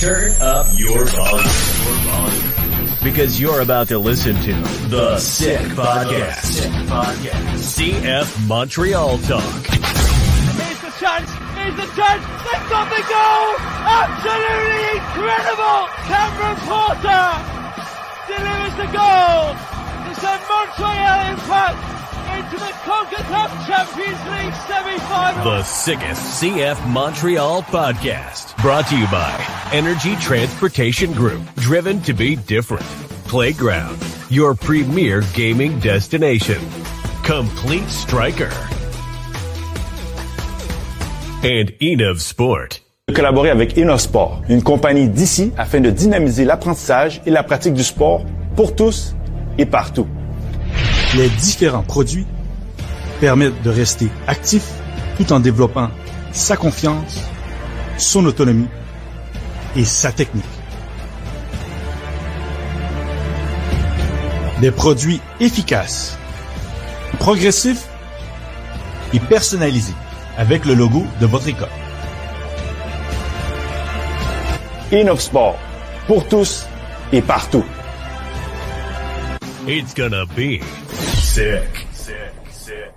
[0.00, 1.44] Turn up your volume.
[3.04, 4.52] Because you're about to listen to
[4.88, 6.40] The Sick Podcast.
[6.44, 7.76] Sick Podcast.
[7.76, 9.42] CF Montreal Talk.
[9.44, 11.28] Here's the chance.
[11.52, 12.24] Here's the chance.
[12.48, 13.60] They've got the goal.
[13.92, 15.84] Absolutely incredible.
[16.08, 17.28] Cameron Porter
[18.24, 21.76] delivers the goal to send Montreal Impact
[22.38, 25.44] into the CONCACAF Champions League semi-final.
[25.44, 28.56] The sickest CF Montreal podcast.
[28.62, 31.42] Brought to you by Energy Transportation Group.
[31.56, 32.84] Driven to be different.
[33.24, 33.98] Playground.
[34.28, 36.60] Your premier gaming destination.
[37.24, 38.50] Complete Striker.
[41.42, 42.80] And Enov Sport.
[43.14, 48.24] Collaborer avec Sport, une compagnie d'ici afin de dynamiser l'apprentissage et la pratique du sport
[48.56, 49.14] pour tous
[49.58, 50.06] et partout.
[51.16, 52.26] Les différents produits
[53.20, 54.62] permettent de rester actif
[55.16, 55.90] tout en développant
[56.32, 57.20] sa confiance,
[57.98, 58.68] son autonomie
[59.74, 60.44] et sa technique.
[64.60, 66.16] Des produits efficaces,
[67.18, 67.88] progressifs
[69.12, 69.94] et personnalisés
[70.38, 71.68] avec le logo de votre école.
[75.18, 75.56] Sport
[76.06, 76.66] pour tous
[77.12, 77.64] et partout.
[79.64, 81.68] It's gonna be sick.
[81.92, 82.94] Sick, sick.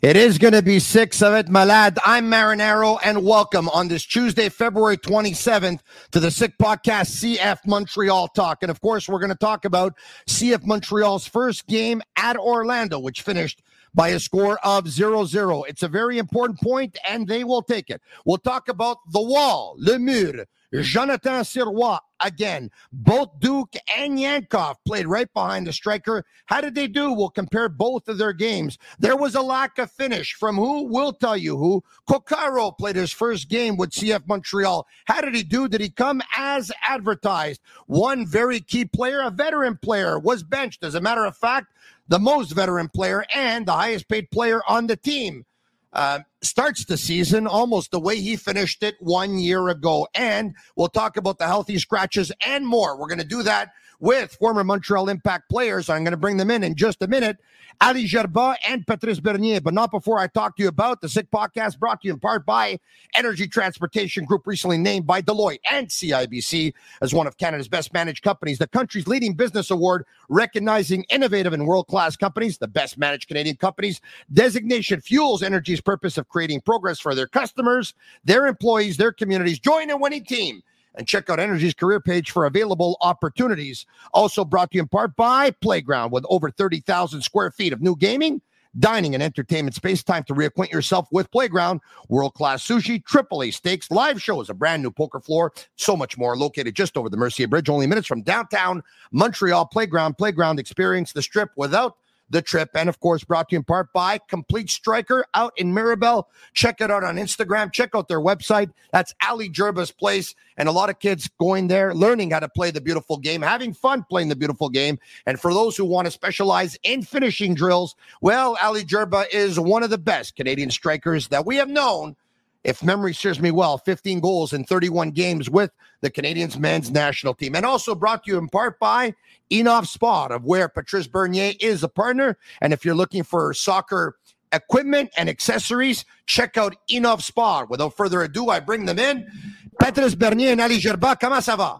[0.00, 1.98] It is going to be six of it, malad.
[2.04, 5.80] I'm Marinaro, and welcome on this Tuesday, February 27th,
[6.12, 8.58] to the Sick Podcast CF Montreal Talk.
[8.62, 9.94] And of course, we're going to talk about
[10.28, 13.62] CF Montreal's first game at Orlando, which finished
[13.94, 15.62] by a score of 0 0.
[15.62, 18.02] It's a very important point, and they will take it.
[18.26, 20.44] We'll talk about the wall, le mur,
[20.82, 22.70] Jonathan Sirois again.
[22.92, 26.24] Both Duke and Yankov played right behind the striker.
[26.46, 27.12] How did they do?
[27.12, 28.78] We'll compare both of their games.
[28.98, 30.84] There was a lack of finish from who?
[30.84, 31.84] We'll tell you who.
[32.08, 34.86] Coccaro played his first game with CF Montreal.
[35.04, 35.68] How did he do?
[35.68, 37.60] Did he come as advertised?
[37.86, 40.82] One very key player, a veteran player, was benched.
[40.82, 41.68] As a matter of fact,
[42.08, 45.44] the most veteran player and the highest paid player on the team
[45.94, 50.06] uh, starts the season almost the way he finished it one year ago.
[50.14, 52.98] And we'll talk about the healthy scratches and more.
[52.98, 53.70] We're going to do that
[54.04, 55.88] with former Montreal Impact players.
[55.88, 57.38] I'm going to bring them in in just a minute.
[57.80, 59.62] Ali Gerba and Patrice Bernier.
[59.62, 62.20] But not before I talk to you about the Sick Podcast brought to you in
[62.20, 62.78] part by
[63.14, 68.22] Energy Transportation Group, recently named by Deloitte and CIBC as one of Canada's best managed
[68.22, 73.26] companies, the country's leading business award recognizing innovative and world class companies, the best managed
[73.26, 74.02] Canadian companies.
[74.30, 79.58] Designation fuels Energy's purpose of creating progress for their customers, their employees, their communities.
[79.58, 80.62] Join a winning team
[80.94, 83.86] and check out Energy's career page for available opportunities.
[84.12, 87.96] Also brought to you in part by Playground with over 30,000 square feet of new
[87.96, 88.40] gaming,
[88.78, 90.02] dining, and entertainment space.
[90.02, 94.82] Time to reacquaint yourself with Playground, world class sushi, AAA steaks, live shows, a brand
[94.82, 96.36] new poker floor, so much more.
[96.36, 98.82] Located just over the Mercier Bridge, only minutes from downtown
[99.12, 99.66] Montreal.
[99.66, 101.96] Playground, Playground, experience the strip without
[102.30, 102.70] the trip.
[102.74, 106.28] And of course, brought to you in part by Complete Striker out in Mirabel.
[106.52, 107.72] Check it out on Instagram.
[107.72, 108.70] Check out their website.
[108.92, 110.34] That's Ali Gerba's place.
[110.56, 113.72] And a lot of kids going there, learning how to play the beautiful game, having
[113.72, 114.98] fun playing the beautiful game.
[115.26, 119.82] And for those who want to specialize in finishing drills, well, Ali Gerba is one
[119.82, 122.16] of the best Canadian strikers that we have known
[122.64, 125.70] if memory serves me well, 15 goals in 31 games with
[126.00, 127.54] the Canadians men's national team.
[127.54, 129.14] And also brought to you in part by
[129.50, 132.38] Enoff Spot, of where Patrice Bernier is a partner.
[132.60, 134.16] And if you're looking for soccer
[134.52, 137.68] equipment and accessories, check out Enoff Spot.
[137.68, 139.30] Without further ado, I bring them in.
[139.78, 141.78] Patrice Bernier and Ali Gerba, comment ça va?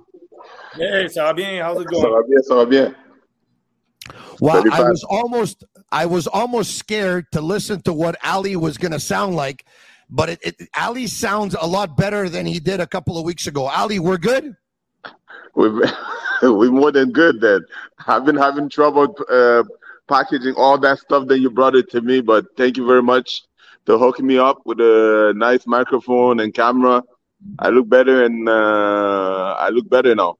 [0.74, 1.62] Hey, ça va bien.
[1.62, 2.04] How's it going?
[2.04, 2.94] Ça va bien, ça va bien.
[4.40, 8.92] Well, I was almost I was almost scared to listen to what Ali was going
[8.92, 9.64] to sound like
[10.10, 13.46] but it, it, Ali sounds a lot better than he did a couple of weeks
[13.46, 13.66] ago.
[13.66, 14.54] Ali, we're good.
[15.54, 15.90] We're,
[16.42, 17.40] we're more than good.
[17.40, 17.60] Then
[18.06, 19.64] I've been having trouble uh,
[20.08, 23.42] packaging all that stuff that you brought it to me, but thank you very much
[23.86, 27.02] for hooking me up with a nice microphone and camera.
[27.58, 30.38] I look better, and uh, I look better now.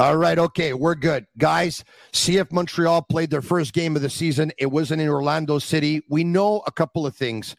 [0.00, 1.26] All right, okay, we're good.
[1.36, 4.50] Guys, CF Montreal played their first game of the season.
[4.56, 6.00] It wasn't in Orlando City.
[6.08, 7.54] We know a couple of things.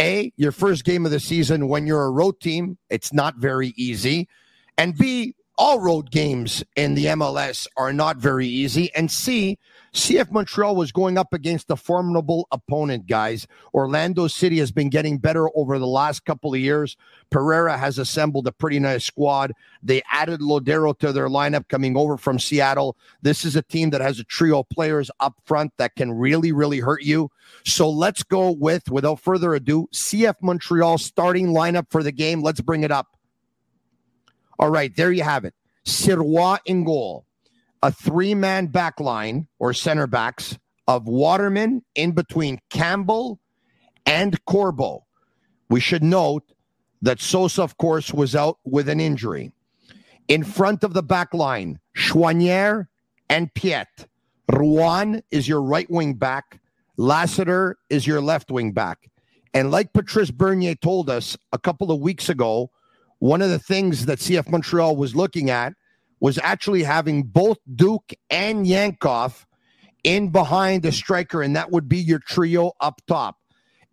[0.00, 3.74] A, your first game of the season when you're a road team, it's not very
[3.76, 4.28] easy.
[4.76, 8.92] And B, all road games in the MLS are not very easy.
[8.96, 9.56] And C,
[9.94, 13.46] CF Montreal was going up against a formidable opponent, guys.
[13.72, 16.96] Orlando City has been getting better over the last couple of years.
[17.30, 19.52] Pareja has assembled a pretty nice squad.
[19.84, 22.96] They added Lodeiro to their lineup coming over from Seattle.
[23.22, 26.50] This is a team that has a trio of players up front that can really,
[26.50, 27.30] really hurt you.
[27.64, 32.42] So let's go with, without further ado, CF Montreal starting lineup for the game.
[32.42, 33.16] Let's bring it up.
[34.58, 35.54] All right, there you have it.
[35.86, 37.26] Sirois in goal
[37.84, 40.58] a three man back line or center backs
[40.88, 43.38] of Waterman in between Campbell
[44.06, 45.04] and Corbo.
[45.68, 46.44] We should note
[47.02, 49.52] that Sosa, of course, was out with an injury.
[50.28, 52.86] In front of the back line, Choinière
[53.28, 54.06] and Piette.
[54.50, 56.60] Ruan is your right wing back.
[56.96, 59.10] Lassiter is your left wing back.
[59.52, 62.70] And like Patrice Bernier told us a couple of weeks ago,
[63.18, 65.74] one of the things that CF Montreal was looking at
[66.24, 69.44] was actually having both Duke and Yankov
[70.04, 73.36] in behind the striker, and that would be your trio up top.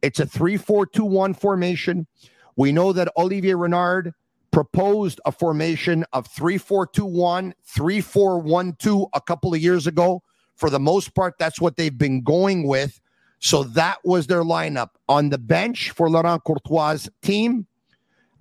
[0.01, 2.07] It's a 3 4 2 1 formation.
[2.55, 4.13] We know that Olivier Renard
[4.49, 9.59] proposed a formation of 3 4 2 1, 3 4 1 2 a couple of
[9.59, 10.23] years ago.
[10.55, 13.01] For the most part, that's what they've been going with.
[13.39, 14.91] So that was their lineup.
[15.09, 17.67] On the bench for Laurent Courtois' team,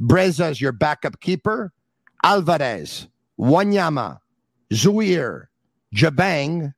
[0.01, 1.73] Breza is your backup keeper,
[2.23, 3.09] Alvarez,
[3.41, 4.19] Wanyama,
[4.73, 5.47] Zouhir,
[5.95, 6.75] Jabang,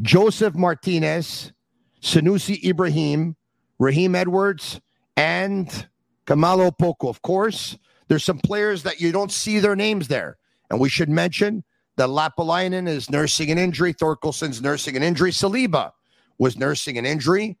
[0.00, 1.52] Joseph Martinez,
[2.00, 3.36] Sunusi Ibrahim,
[3.80, 4.80] Raheem Edwards,
[5.16, 5.88] and
[6.26, 7.08] Kamalo Opoku.
[7.08, 10.38] Of course, there's some players that you don't see their names there.
[10.70, 11.64] And we should mention
[11.96, 13.92] that Lappalainen is nursing an injury.
[13.92, 15.32] Thorkelsson's nursing an injury.
[15.32, 15.90] Saliba
[16.38, 17.58] was nursing an injury.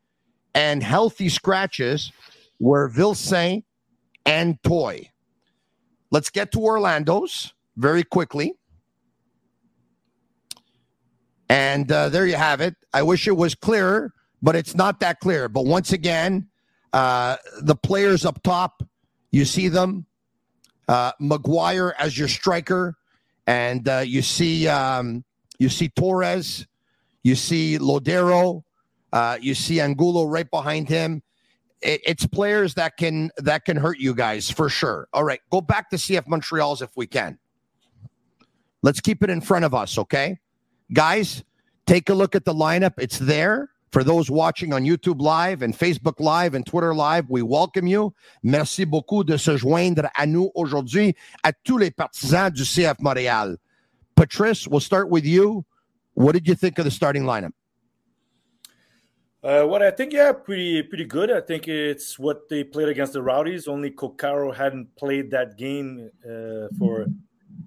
[0.54, 2.12] And healthy scratches
[2.60, 3.64] were Vilsaint
[4.24, 5.10] and Toye.
[6.10, 8.52] Let's get to Orlando's very quickly.
[11.48, 12.74] And uh, there you have it.
[12.92, 15.48] I wish it was clearer, but it's not that clear.
[15.48, 16.48] But once again,
[16.92, 18.82] uh, the players up top,
[19.30, 20.04] you see them.
[20.88, 22.96] Uh, McGuire as your striker,
[23.46, 25.22] and uh, you see um,
[25.58, 26.66] you see Torres,
[27.22, 28.62] you see Lodeiro,
[29.12, 31.22] uh, you see Angulo right behind him.
[31.82, 35.08] It, it's players that can that can hurt you guys for sure.
[35.12, 37.38] All right, go back to CF Montreal's if we can.
[38.82, 40.38] Let's keep it in front of us, okay?
[40.92, 41.42] Guys,
[41.86, 42.94] take a look at the lineup.
[42.98, 43.70] It's there.
[43.90, 48.12] For those watching on YouTube Live and Facebook Live and Twitter Live, we welcome you.
[48.42, 53.56] Merci beaucoup de se joindre à nous aujourd'hui, à tous les partisans du CF Montréal.
[54.14, 55.64] Patrice, we'll start with you.
[56.14, 57.52] What did you think of the starting lineup?
[59.42, 61.30] Uh, what I think, yeah, pretty pretty good.
[61.30, 63.68] I think it's what they played against the Rowdies.
[63.68, 67.06] Only Coccaro hadn't played that game uh, for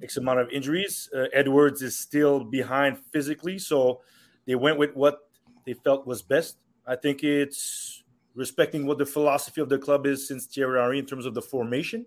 [0.04, 1.10] X amount of injuries.
[1.16, 4.02] Uh, Edwards is still behind physically, so
[4.46, 5.30] they went with what
[5.66, 6.58] they felt was best.
[6.86, 8.04] I think it's
[8.34, 11.42] respecting what the philosophy of the club is since Thierry Henry in terms of the
[11.42, 12.06] formation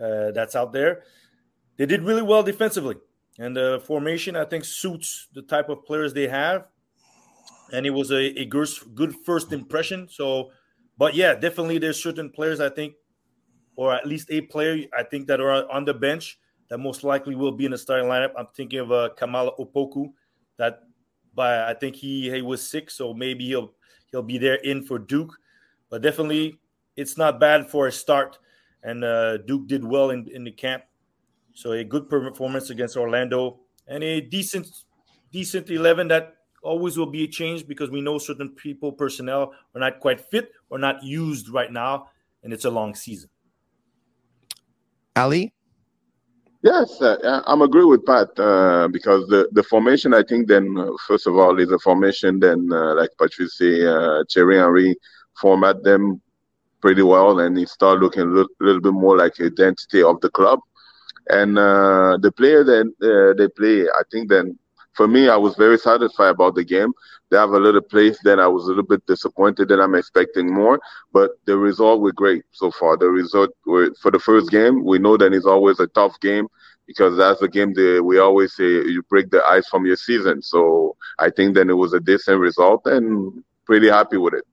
[0.00, 1.02] uh, that's out there.
[1.76, 2.96] They did really well defensively,
[3.38, 6.66] and the formation I think suits the type of players they have.
[7.70, 10.08] And it was a, a good first impression.
[10.08, 10.50] So,
[10.96, 12.94] but yeah, definitely there's certain players I think,
[13.76, 16.38] or at least a player I think that are on the bench
[16.68, 18.32] that most likely will be in the starting lineup.
[18.36, 20.12] I'm thinking of uh, Kamala Opoku.
[20.56, 20.80] That,
[21.34, 23.72] but I think he he was sick, so maybe he'll
[24.10, 25.38] he'll be there in for Duke.
[25.90, 26.58] But definitely,
[26.96, 28.38] it's not bad for a start.
[28.82, 30.84] And uh, Duke did well in, in the camp,
[31.54, 34.68] so a good performance against Orlando and a decent
[35.32, 39.80] decent eleven that always will be a change because we know certain people personnel are
[39.80, 42.08] not quite fit or not used right now,
[42.42, 43.30] and it's a long season.
[45.16, 45.52] Ali.
[46.62, 50.90] Yes, uh, I'm agree with Pat uh, because the, the formation I think then uh,
[51.06, 54.96] first of all is a formation then uh, like Patrice say uh, Thierry Henry
[55.40, 56.20] format them
[56.80, 60.30] pretty well and it start looking a little, little, bit more like identity of the
[60.30, 60.58] club.
[61.30, 64.58] And uh, the player uh, they play I think then
[64.98, 66.92] for me I was very satisfied about the game.
[67.30, 70.52] They have a little place then I was a little bit disappointed that I'm expecting
[70.52, 70.80] more
[71.12, 72.96] but the result were great so far.
[72.96, 76.48] The result were, for the first game we know that it's always a tough game
[76.88, 80.42] because that's the game that we always say you break the ice from your season.
[80.42, 84.44] So I think then it was a decent result and pretty happy with it.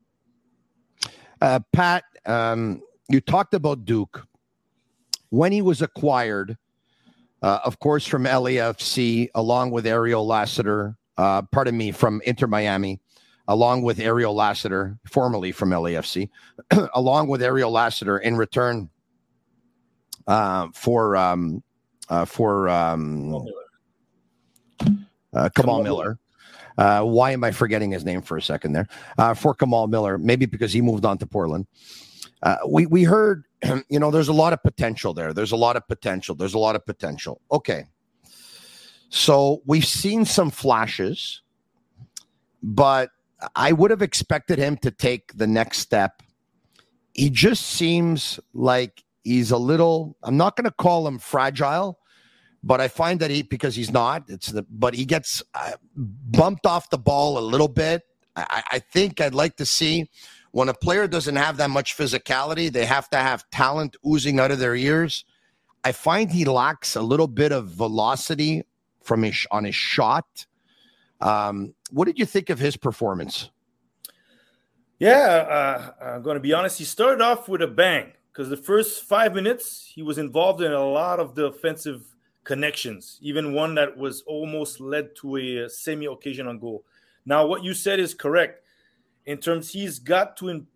[1.42, 4.28] Uh, Pat um, you talked about Duke.
[5.30, 6.58] When he was acquired
[7.46, 13.00] uh, of course, from LAFC, along with Ariel Lassiter, uh, pardon me, from Inter Miami,
[13.48, 16.28] along with Ariel Lassiter, formerly from LAFC,
[16.96, 18.90] along with Ariel Lassiter in return
[20.26, 21.62] uh, for um,
[22.10, 23.46] uh, for um,
[25.32, 26.18] uh, Kamal Miller.
[26.80, 28.88] Uh, why am I forgetting his name for a second there?
[29.20, 31.68] Uh, for Kamal Miller, maybe because he moved on to Portland.
[32.42, 33.44] Uh, we we heard,
[33.90, 35.34] you know, there's a lot of potential there.
[35.34, 36.36] There's a lot of potential.
[36.36, 37.42] There's a lot of potential.
[37.52, 37.86] Okay,
[39.10, 41.42] so we've seen some flashes,
[42.62, 43.10] but
[43.56, 46.24] I would have expected him to take the next step.
[47.14, 50.18] He just seems like he's a little.
[50.24, 52.00] I'm not going to call him fragile
[52.66, 54.24] but I find that he because he's not.
[54.28, 58.02] It's the but he gets uh, bumped off the ball a little bit.
[58.36, 60.10] I, I think I'd like to see
[60.56, 64.52] when a player doesn't have that much physicality, they have to have talent oozing out
[64.52, 65.26] of their ears.
[65.84, 68.64] I find he lacks a little bit of velocity
[69.04, 70.46] from his on his shot.
[71.20, 73.50] Um, what did you think of his performance?
[74.98, 76.78] Yeah, uh, I'm going to be honest.
[76.78, 80.72] He started off with a bang because the first five minutes he was involved in
[80.72, 86.06] a lot of the offensive connections, even one that was almost led to a semi
[86.06, 86.86] occasion on goal.
[87.26, 88.62] Now, what you said is correct
[89.26, 90.68] in terms he's got to in,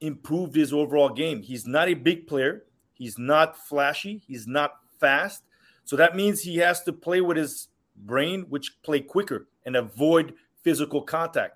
[0.00, 1.42] improve his overall game.
[1.42, 5.42] He's not a big player, he's not flashy, he's not fast.
[5.84, 10.34] So that means he has to play with his brain, which play quicker and avoid
[10.62, 11.54] physical contact.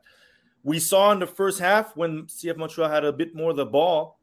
[0.62, 3.66] We saw in the first half when CF Montreal had a bit more of the
[3.66, 4.18] ball,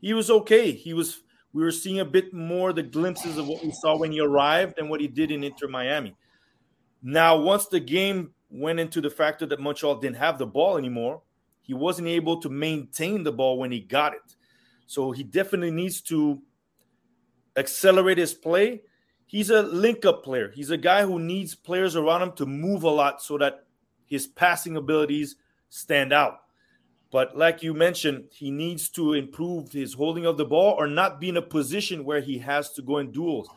[0.00, 0.72] he was okay.
[0.72, 1.22] He was
[1.52, 4.78] we were seeing a bit more the glimpses of what we saw when he arrived
[4.78, 6.16] and what he did in Inter Miami.
[7.02, 11.20] Now, once the game went into the factor that Montreal didn't have the ball anymore,
[11.62, 14.36] he wasn't able to maintain the ball when he got it.
[14.86, 16.42] So he definitely needs to
[17.56, 18.82] accelerate his play.
[19.26, 20.50] He's a link up player.
[20.54, 23.64] He's a guy who needs players around him to move a lot so that
[24.06, 25.36] his passing abilities
[25.70, 26.40] stand out.
[27.10, 31.20] But like you mentioned, he needs to improve his holding of the ball or not
[31.20, 33.48] be in a position where he has to go in duels.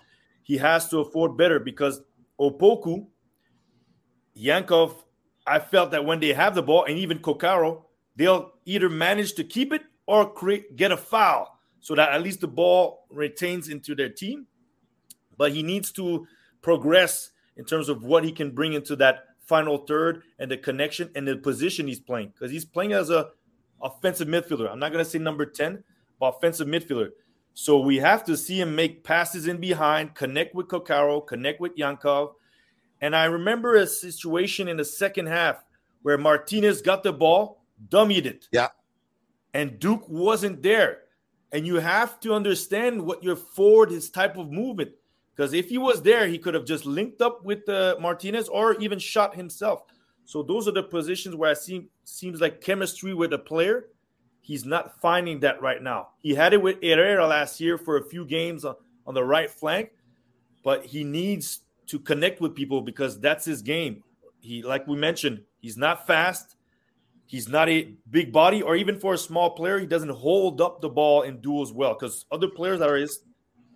[0.43, 2.01] He has to afford better because
[2.39, 3.07] Opoku,
[4.37, 4.93] Yankov,
[5.47, 7.83] I felt that when they have the ball, and even Coccaro,
[8.15, 12.41] they'll either manage to keep it or create get a foul so that at least
[12.41, 14.47] the ball retains into their team.
[15.37, 16.25] But he needs to
[16.61, 21.09] progress in terms of what he can bring into that final third and the connection
[21.15, 23.29] and the position he's playing because he's playing as a
[23.81, 24.71] offensive midfielder.
[24.71, 25.83] I'm not going to say number 10,
[26.19, 27.09] but offensive midfielder.
[27.53, 31.75] So we have to see him make passes in behind, connect with Coccaro, connect with
[31.77, 32.33] Yankov.
[32.99, 35.63] And I remember a situation in the second half
[36.01, 38.47] where Martinez got the ball, dummied it.
[38.51, 38.69] Yeah.
[39.53, 40.99] And Duke wasn't there.
[41.51, 44.91] And you have to understand what your forward, his type of movement.
[45.35, 48.75] Because if he was there, he could have just linked up with uh, Martinez or
[48.75, 49.83] even shot himself.
[50.25, 53.87] So those are the positions where I see seems like chemistry with a player.
[54.41, 56.09] He's not finding that right now.
[56.21, 59.49] He had it with Herrera last year for a few games on, on the right
[59.49, 59.91] flank,
[60.63, 64.03] but he needs to connect with people because that's his game.
[64.39, 66.54] He, like we mentioned, he's not fast.
[67.27, 70.81] He's not a big body, or even for a small player, he doesn't hold up
[70.81, 71.93] the ball in duels well.
[71.93, 73.19] Because other players that are his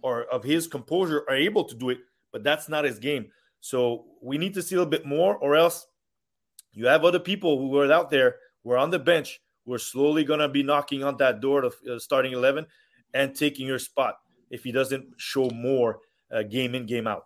[0.01, 1.99] or of his composure are able to do it,
[2.31, 3.27] but that's not his game.
[3.59, 5.87] So we need to see a little bit more, or else
[6.73, 9.79] you have other people who are out there, who are on the bench, who are
[9.79, 12.65] slowly going to be knocking on that door of uh, starting 11
[13.13, 14.15] and taking your spot
[14.49, 15.99] if he doesn't show more
[16.31, 17.25] uh, game in, game out.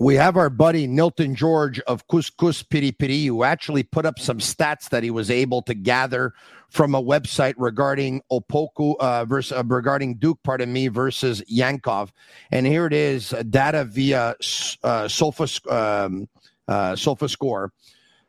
[0.00, 4.38] We have our buddy Nilton George of Couscous Piri Piri, who actually put up some
[4.38, 6.34] stats that he was able to gather
[6.70, 12.10] from a website regarding Opoku uh, versus uh, regarding Duke, pardon me, versus Yankov.
[12.52, 14.36] And here it is, data via
[14.84, 16.28] uh, Sofa um,
[16.68, 17.72] uh, Sofa Score.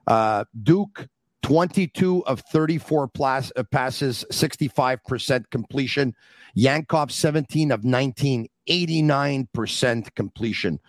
[0.07, 1.07] Uh, Duke,
[1.43, 6.15] 22 of 34 plus, uh, passes, 65% completion.
[6.57, 10.79] Yankov, 17 of 19, 89% completion.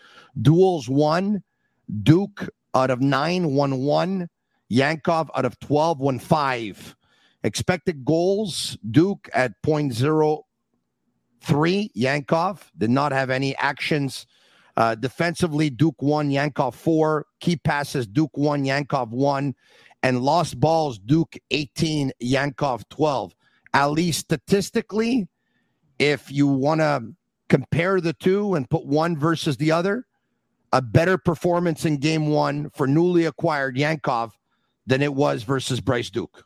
[0.40, 1.42] Duels one,
[2.02, 4.28] Duke out of nine, one one.
[4.70, 6.94] Yankov out of 12, one five.
[7.42, 10.44] Expected goals, Duke at 0.03.
[11.96, 14.26] Yankov did not have any actions
[14.76, 17.26] uh, defensively, Duke one, Yankov four.
[17.40, 19.54] Key passes, Duke one, Yankov one.
[20.02, 23.34] And lost balls, Duke 18, Yankov 12.
[23.74, 25.28] At least statistically,
[25.98, 27.02] if you want to
[27.50, 30.06] compare the two and put one versus the other,
[30.72, 34.30] a better performance in game one for newly acquired Yankov
[34.86, 36.44] than it was versus Bryce Duke.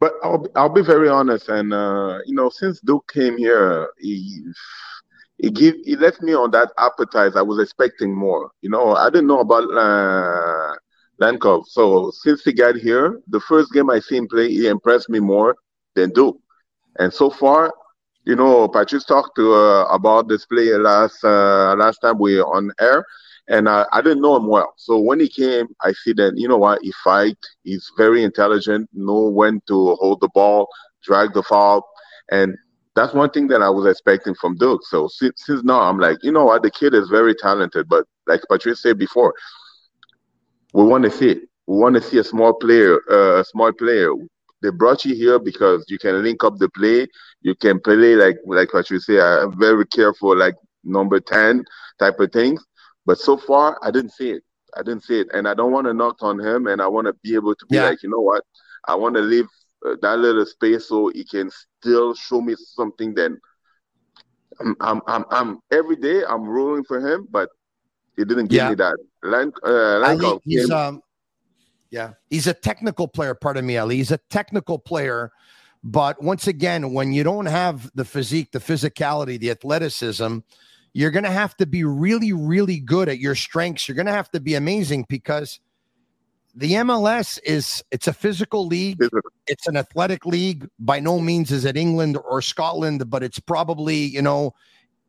[0.00, 1.48] But I'll, I'll be very honest.
[1.48, 4.42] And, uh, you know, since Duke came here, he
[5.38, 7.32] it give it left me on that appetite.
[7.36, 8.50] I was expecting more.
[8.62, 10.74] You know, I didn't know about uh,
[11.20, 11.66] Lankov.
[11.66, 15.20] So since he got here, the first game I see him play, he impressed me
[15.20, 15.56] more
[15.94, 16.38] than Duke.
[16.98, 17.72] And so far,
[18.24, 22.46] you know, Patrice talked to uh, about this player last uh, last time we were
[22.46, 23.04] on air,
[23.48, 24.72] and I, I didn't know him well.
[24.76, 27.38] So when he came, I see that you know what he fight.
[27.64, 30.68] He's very intelligent, know when to hold the ball,
[31.02, 31.86] drag the foul,
[32.30, 32.54] and
[32.94, 34.82] that's one thing that I was expecting from Duke.
[34.84, 38.04] So since, since now, I'm like, you know what, the kid is very talented, but
[38.26, 39.34] like Patrice said before,
[40.74, 41.38] we want to see it.
[41.66, 44.10] We want to see a small player, uh, a small player.
[44.62, 47.06] They brought you here because you can link up the play.
[47.40, 50.54] You can play like like what you say, uh, very careful, like
[50.84, 51.64] number ten
[51.98, 52.64] type of things.
[53.04, 54.42] But so far, I didn't see it.
[54.76, 56.66] I didn't see it, and I don't want to knock on him.
[56.68, 57.84] And I want to be able to be yeah.
[57.84, 58.42] like, you know what?
[58.86, 59.48] I want to leave
[59.84, 61.50] uh, that little space so he can
[61.80, 63.14] still show me something.
[63.14, 63.38] Then
[64.60, 67.48] I'm, I'm, I'm, I'm every day I'm rolling for him, but
[68.16, 68.68] he didn't give yeah.
[68.70, 68.96] me that.
[69.22, 69.98] Lank, uh,
[70.44, 71.02] he's um,
[71.92, 73.34] yeah, he's a technical player.
[73.34, 73.98] Pardon me, Ali.
[73.98, 75.30] He's a technical player,
[75.84, 80.38] but once again, when you don't have the physique, the physicality, the athleticism,
[80.94, 83.86] you're going to have to be really, really good at your strengths.
[83.86, 85.60] You're going to have to be amazing because
[86.54, 88.98] the MLS is it's a physical league.
[89.46, 90.66] It's an athletic league.
[90.78, 94.54] By no means is it England or Scotland, but it's probably you know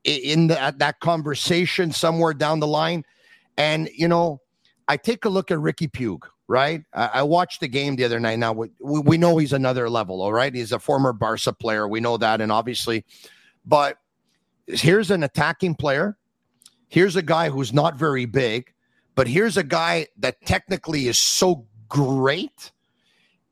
[0.04, 3.06] in the, that conversation somewhere down the line.
[3.58, 4.42] And you know,
[4.90, 6.28] I take a look at Riqui Puig.
[6.48, 8.38] Right, I, I watched the game the other night.
[8.38, 10.22] Now we, we know he's another level.
[10.22, 11.88] All right, he's a former Barca player.
[11.88, 13.06] We know that, and obviously,
[13.66, 13.98] but
[14.68, 16.18] here's an attacking player.
[16.90, 18.74] Here's a guy who's not very big,
[19.16, 22.72] but here's a guy that technically is so great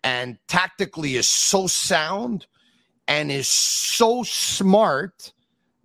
[0.03, 2.45] and tactically is so sound
[3.07, 5.33] and is so smart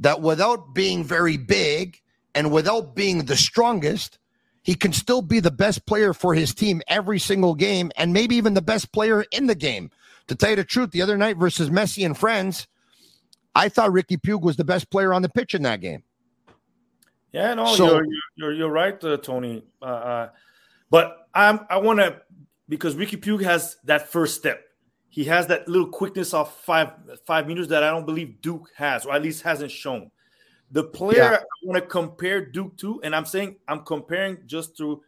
[0.00, 2.00] that without being very big
[2.34, 4.18] and without being the strongest,
[4.66, 8.34] he can still be the best player for his team every single game and maybe
[8.34, 9.92] even the best player in the game.
[10.26, 12.66] To tell you the truth, the other night versus Messi and friends,
[13.54, 16.02] I thought Riqui Puig was the best player on the pitch in that game.
[17.30, 19.62] Yeah, no, so, you're, you're, you're right, uh, Tony.
[19.80, 20.28] Uh, uh,
[20.90, 22.20] but I'm I want to
[22.68, 24.64] because Riqui Puig has that first step.
[25.08, 26.90] He has that little quickness of five
[27.24, 30.10] five meters that I don't believe Duke has, or at least hasn't shown.
[30.72, 31.36] The player yeah.
[31.36, 35.02] I want to compare Duke to, and I'm saying I'm comparing just to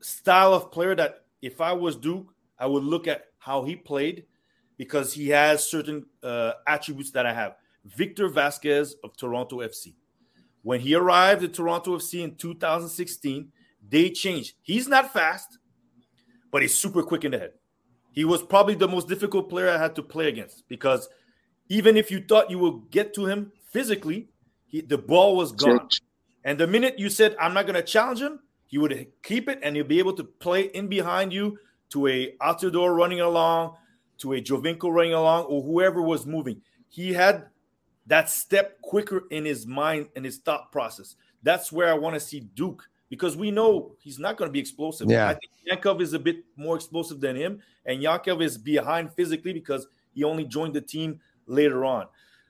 [0.00, 4.26] style of player that if I was Duke, I would look at how he played
[4.76, 7.56] because he has certain uh, attributes that I have.
[7.84, 9.94] Victor Vazquez of Toronto FC.
[10.62, 13.52] When he arrived at Toronto FC in 2016,
[13.86, 14.54] they changed.
[14.62, 15.58] He's not fast,
[16.50, 17.52] but he's super quick in the head.
[18.12, 21.08] He was probably the most difficult player I had to play against because
[21.68, 24.28] even if you thought you would get to him physically,
[24.74, 25.88] he, the ball was gone.
[26.42, 29.60] And the minute you said, I'm not going to challenge him, he would keep it
[29.62, 31.60] and he'll be able to play in behind you
[31.90, 33.76] to a Altidore running along,
[34.18, 36.60] to a Giovinco running along, or whoever was moving.
[36.88, 37.46] He had
[38.08, 41.14] that step quicker in his mind and his thought process.
[41.44, 44.58] That's where I want to see Duke because we know he's not going to be
[44.58, 45.08] explosive.
[45.08, 45.28] Yeah.
[45.28, 49.52] I think Yankov is a bit more explosive than him, and Yankov is behind physically
[49.52, 52.08] because he only joined the team later on.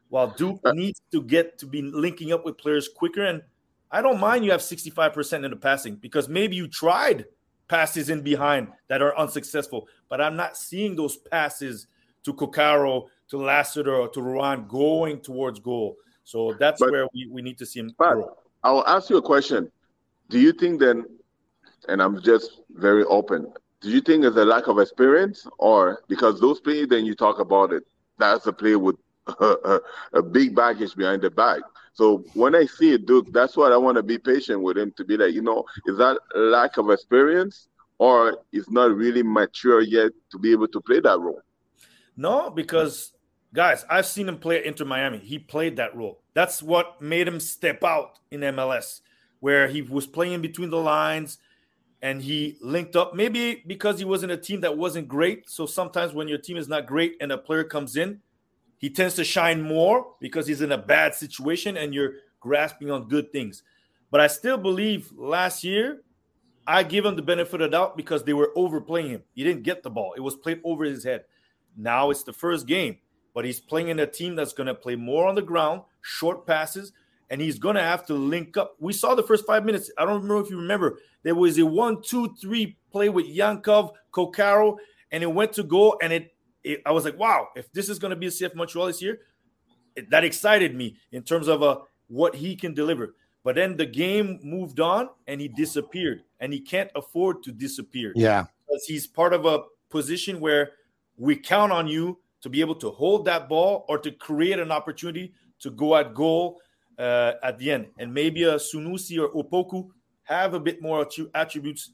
[0.08, 3.42] While Duke uh, needs to get to be linking up with players quicker, and
[3.90, 7.26] I don't mind you have 65% in the passing because maybe you tried
[7.68, 11.86] passes in behind that are unsuccessful, but I'm not seeing those passes
[12.24, 15.96] to Coccaro, to Lassiter, or to Ruan going towards goal.
[16.24, 18.36] So that's but, where we, we need to see him grow.
[18.62, 19.70] I'll ask you a question
[20.30, 21.04] do you think then,
[21.88, 26.40] and I'm just very open, do you think there's a lack of experience or because
[26.40, 27.84] those players, then you talk about it,
[28.18, 28.96] that's a player with
[30.12, 31.60] a, big baggage behind the back.
[31.92, 34.92] So when I see it, Duke, that's what I want to be patient with him
[34.96, 39.80] to be like, you know, is that lack of experience or is not really mature
[39.80, 41.40] yet to be able to play that role?
[42.16, 43.12] No, because
[43.52, 45.18] guys, I've seen him play Inter Miami.
[45.18, 46.20] He played that role.
[46.34, 49.00] That's what made him step out in MLS
[49.40, 51.38] where he was playing between the lines
[52.00, 53.14] and he linked up.
[53.14, 55.48] Maybe because he was in a team that wasn't great.
[55.50, 58.20] So sometimes when your team is not great and a player comes in,
[58.84, 63.08] he tends to shine more because he's in a bad situation and you're grasping on
[63.08, 63.62] good things.
[64.10, 66.02] But I still believe last year,
[66.66, 69.22] I give him the benefit of the doubt because they were overplaying him.
[69.34, 71.24] He didn't get the ball, it was played over his head.
[71.74, 72.98] Now it's the first game,
[73.32, 76.46] but he's playing in a team that's going to play more on the ground, short
[76.46, 76.92] passes,
[77.30, 78.76] and he's going to have to link up.
[78.80, 79.90] We saw the first five minutes.
[79.96, 80.98] I don't remember if you remember.
[81.22, 84.76] There was a one, two, three play with Yankov, Coccaro,
[85.10, 85.96] and it went to goal.
[86.02, 86.33] And it,
[86.64, 89.02] it I was like, wow, if this is going to be a CF Montreal this
[89.02, 89.20] year,
[89.94, 93.14] it, that excited me in terms of a what he can deliver.
[93.44, 98.12] But then the game moved on and he disappeared, and he can't afford to disappear.
[98.16, 100.72] Yeah, because he's part of a position where
[101.16, 104.72] we count on you to be able to hold that ball or to create an
[104.72, 106.60] opportunity to go at goal
[106.98, 107.86] uh, at the end.
[107.98, 109.88] And maybe a Sunusi or Opoku
[110.24, 111.92] have a bit more attributes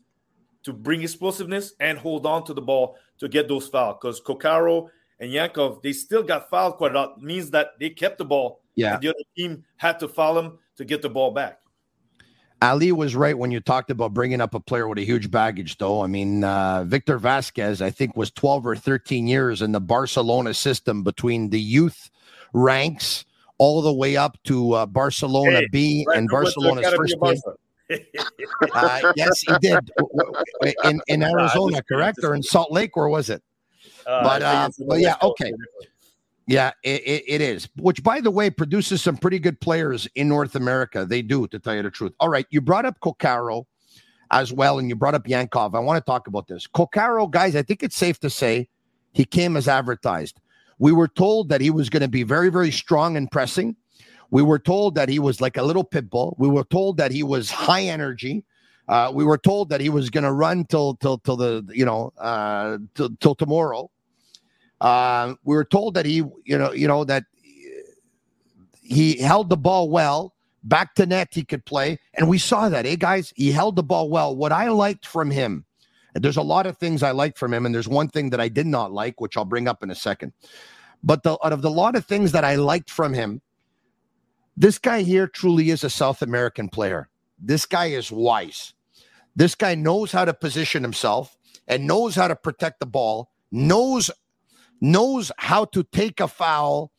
[0.62, 3.98] to bring explosiveness and hold on to the ball to get those fouls.
[4.00, 7.14] Because Coccaro and Yankov, they still got fouled quite a lot.
[7.18, 8.60] It means that they kept the ball.
[8.74, 8.98] Yeah.
[8.98, 11.60] the other team had to foul them to get the ball back.
[12.62, 15.78] Ali was right when you talked about bringing up a player with a huge baggage,
[15.78, 16.02] though.
[16.02, 20.52] I mean, uh, Victor Vazquez, I think, was 12 or 13 years in the Barcelona
[20.52, 22.10] system between the youth
[22.52, 23.24] ranks
[23.56, 27.40] all the way up to uh, Barcelona hey, B and Barcelona's first team.
[28.74, 29.90] Uh, yes, he did
[30.84, 33.42] in in Arizona, correct, or in Salt Lake, where was it?
[34.06, 35.52] Uh, but uh, but yeah, okay.
[36.46, 37.68] Yeah, it, it, it is.
[37.76, 41.04] Which, by the way, produces some pretty good players in North America.
[41.04, 42.12] They do, to tell you the truth.
[42.18, 43.66] All right, you brought up Coccaro
[44.32, 45.76] as well, and you brought up Yankov.
[45.76, 46.66] I want to talk about this.
[46.66, 48.68] Coccaro, guys, I think it's safe to say
[49.12, 50.40] he came as advertised.
[50.78, 53.76] We were told that he was going to be very, very strong and pressing.
[54.30, 56.36] We were told that he was like a little pit bull.
[56.38, 58.44] We were told that he was high energy.
[58.88, 61.84] Uh, we were told that he was going to run till till till the you
[61.84, 63.90] know uh, till, till tomorrow.
[64.80, 67.24] Uh, we were told that he, you know, you know that
[68.82, 70.34] he held the ball well.
[70.62, 72.84] Back to net, he could play, and we saw that.
[72.84, 74.36] Hey, guys, he held the ball well.
[74.36, 75.64] What I liked from him,
[76.14, 78.48] there's a lot of things I liked from him, and there's one thing that I
[78.48, 80.34] did not like, which I'll bring up in a second.
[81.02, 83.40] But the, out of the lot of things that I liked from him,
[84.60, 87.08] this guy here truly is a South American player.
[87.38, 88.74] This guy is wise.
[89.34, 94.10] This guy knows how to position himself and knows how to protect the ball, knows
[94.82, 96.92] knows how to take a foul,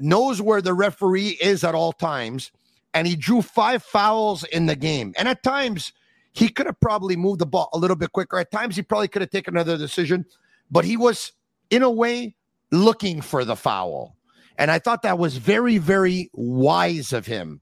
[0.00, 2.50] knows where the referee is at all times,
[2.94, 5.12] and he drew five fouls in the game.
[5.18, 5.92] And at times,
[6.32, 8.38] he could have probably moved the ball a little bit quicker.
[8.38, 10.24] At times, he probably could have taken another decision,
[10.70, 11.32] but he was,
[11.68, 12.36] in a way,
[12.70, 14.16] looking for the foul.
[14.58, 17.60] And I thought that was very, very wise of him.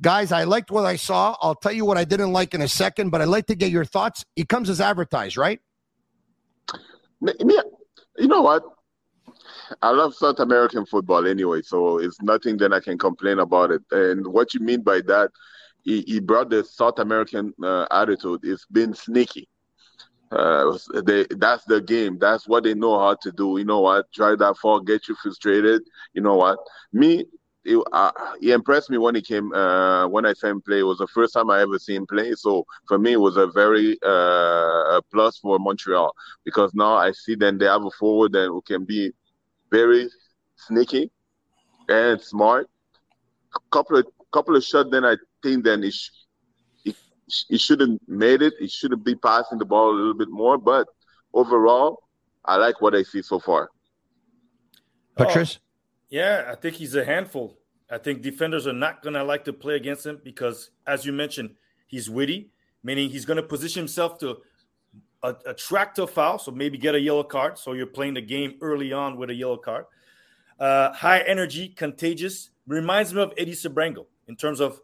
[0.00, 1.36] Guys, I liked what I saw.
[1.40, 3.70] I'll tell you what I didn't like in a second, but I'd like to get
[3.70, 4.24] your thoughts.
[4.34, 5.60] He comes as advertised, right?
[8.18, 8.64] You know what?
[9.82, 13.82] I love South American football anyway, so it's nothing that I can complain about it.
[13.92, 15.30] And what you mean by that,
[15.82, 18.40] he, he brought the South American uh, attitude.
[18.42, 19.48] It's been sneaky.
[20.30, 22.18] Uh, they, that's the game.
[22.18, 23.56] That's what they know how to do.
[23.58, 24.06] You know what?
[24.12, 25.82] Try that fall, get you frustrated.
[26.14, 26.58] You know what?
[26.92, 27.24] Me,
[27.92, 28.10] uh,
[28.40, 29.52] he impressed me when he came.
[29.52, 32.06] Uh, when I saw him play, it was the first time I ever seen him
[32.06, 32.32] play.
[32.34, 36.12] So for me, it was a very uh, plus for Montreal
[36.44, 39.12] because now I see then they have a forward that who can be
[39.70, 40.08] very
[40.56, 41.10] sneaky
[41.88, 42.68] and smart.
[43.70, 45.92] Couple of couple of shots, then I think then he,
[47.26, 48.54] he, he should have made it.
[48.58, 50.58] He should have been passing the ball a little bit more.
[50.58, 50.88] But
[51.32, 52.04] overall,
[52.44, 53.70] I like what I see so far.
[55.16, 55.58] Patrice?
[55.60, 55.64] Oh,
[56.10, 57.58] yeah, I think he's a handful.
[57.90, 61.12] I think defenders are not going to like to play against him because, as you
[61.12, 61.54] mentioned,
[61.86, 62.50] he's witty,
[62.82, 64.38] meaning he's going to position himself to
[65.46, 67.58] attract a foul, so maybe get a yellow card.
[67.58, 69.86] So you're playing the game early on with a yellow card.
[70.58, 72.50] Uh, high energy, contagious.
[72.66, 74.80] Reminds me of Eddie Sabrango in terms of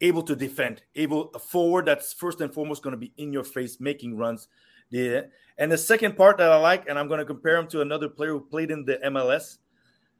[0.00, 3.44] able to defend, able a forward that's first and foremost going to be in your
[3.44, 4.48] face, making runs.
[4.90, 5.22] Yeah.
[5.58, 8.08] And the second part that I like, and I'm going to compare him to another
[8.08, 9.58] player who played in the MLS,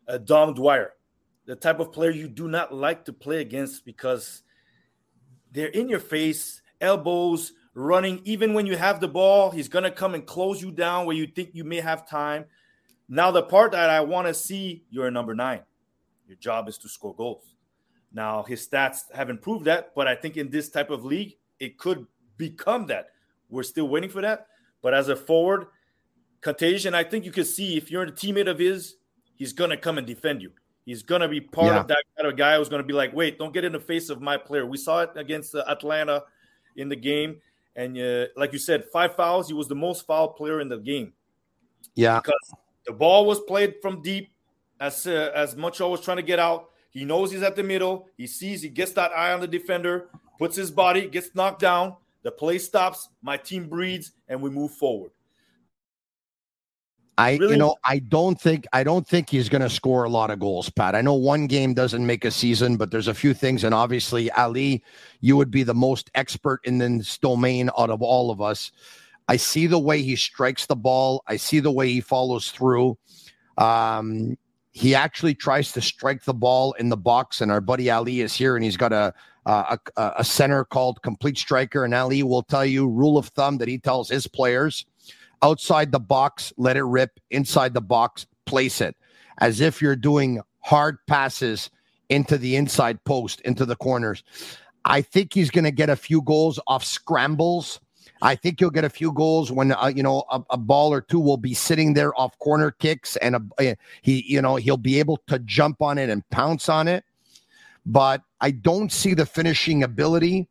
[0.08, 0.94] uh, Dom Dwyer,
[1.46, 4.42] the type of player you do not like to play against because
[5.52, 8.20] they're in your face, elbows, running.
[8.24, 11.16] Even when you have the ball, he's going to come and close you down where
[11.16, 12.44] you think you may have time.
[13.08, 15.62] Now, the part that I want to see, you're a number nine.
[16.26, 17.54] Your job is to score goals.
[18.12, 21.78] Now, his stats haven't proved that, but I think in this type of league, it
[21.78, 23.08] could become that.
[23.50, 24.46] We're still waiting for that.
[24.82, 25.66] But as a forward,
[26.40, 28.96] contagion, I think you can see if you're a teammate of his,
[29.36, 30.52] he's going to come and defend you.
[30.86, 31.80] He's going to be part yeah.
[31.80, 33.80] of that kind of guy who's going to be like, wait, don't get in the
[33.80, 34.64] face of my player.
[34.64, 36.24] We saw it against uh, Atlanta
[36.76, 37.42] in the game.
[37.76, 39.48] And uh, like you said, five fouls.
[39.48, 41.12] He was the most foul player in the game.
[41.94, 42.54] Yeah, because
[42.86, 44.30] the ball was played from deep.
[44.80, 48.08] As uh, as Montreal was trying to get out, he knows he's at the middle.
[48.16, 51.94] He sees, he gets that eye on the defender, puts his body, gets knocked down.
[52.24, 53.08] The play stops.
[53.22, 55.12] My team breathes, and we move forward.
[57.16, 57.52] I really?
[57.52, 60.40] you know I don't think I don't think he's going to score a lot of
[60.40, 60.96] goals, Pat.
[60.96, 64.30] I know one game doesn't make a season, but there's a few things, and obviously
[64.32, 64.82] Ali,
[65.20, 68.72] you would be the most expert in this domain out of all of us.
[69.28, 71.22] I see the way he strikes the ball.
[71.28, 72.98] I see the way he follows through.
[73.56, 74.36] Um,
[74.78, 78.32] he actually tries to strike the ball in the box, and our buddy Ali is
[78.32, 79.12] here, and he's got a
[79.44, 83.66] a, a center called Complete Striker, and Ali will tell you rule of thumb that
[83.66, 84.86] he tells his players:
[85.42, 88.94] outside the box, let it rip; inside the box, place it,
[89.38, 91.70] as if you're doing hard passes
[92.08, 94.22] into the inside post, into the corners.
[94.84, 97.80] I think he's going to get a few goals off scrambles.
[98.20, 101.00] I think he'll get a few goals when uh, you know a, a, ball or
[101.00, 104.76] two will be sitting there off corner kicks, and a, uh, he you know he'll
[104.76, 107.04] be able to jump on it and pounce on it.
[107.86, 110.48] But I don't see the finishing ability.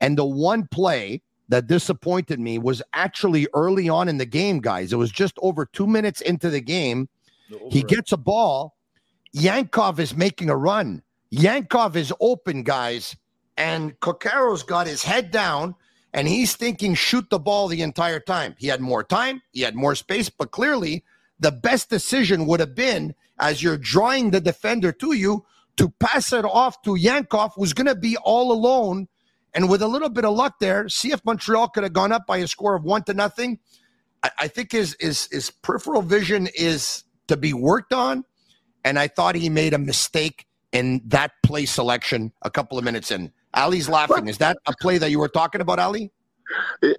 [0.00, 4.92] And the one play that disappointed me was actually early on in the game, guys.
[4.92, 7.08] It was just over two minutes into the game.
[7.70, 8.76] He gets a ball.
[9.34, 11.02] Yankov is making a run.
[11.32, 13.16] Yankov is open, guys.
[13.56, 15.74] And Coccaro's got his head down
[16.16, 18.56] and he's thinking shoot the ball the entire time.
[18.58, 21.04] He had more time, he had more space, but clearly
[21.38, 25.44] the best decision would have been as you're drawing the defender to you
[25.76, 29.08] to pass it off to Yankov, who's going to be all alone.
[29.52, 32.38] And with a little bit of luck there, CF Montreal could have gone up by
[32.38, 33.58] a score of one to nothing.
[34.40, 38.24] I, think his, his his peripheral vision is to be worked on,
[38.84, 43.12] and I thought he made a mistake in that play selection a couple of minutes
[43.12, 43.32] in.
[43.56, 44.28] Ali's laughing.
[44.28, 46.12] Is that a play that you were talking about, Ali?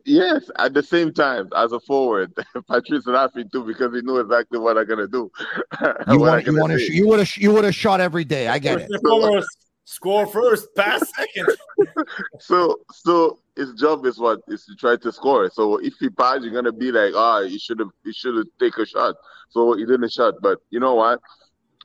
[0.05, 2.33] Yes, at the same time, as a forward,
[2.67, 5.31] Patrice laughing too because he knew exactly what I'm gonna do.
[6.11, 8.47] you want, you want to, you would have, you would have shot every day.
[8.47, 9.43] I get it.
[9.89, 11.47] Score first, pass second.
[12.41, 15.49] so, so his job is what is to try to score.
[15.49, 18.35] So if he pass, you're gonna be like, ah, oh, you should have, you should
[18.35, 19.15] have take a shot.
[19.47, 21.21] So he didn't shot, but you know what?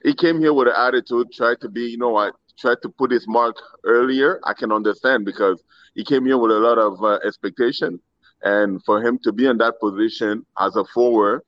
[0.02, 3.10] He came here with an attitude, tried to be, you know what, tried to put
[3.10, 5.62] his mark earlier, I can understand because
[5.94, 8.00] he came here with a lot of uh, expectation.
[8.42, 11.42] And for him to be in that position as a forward,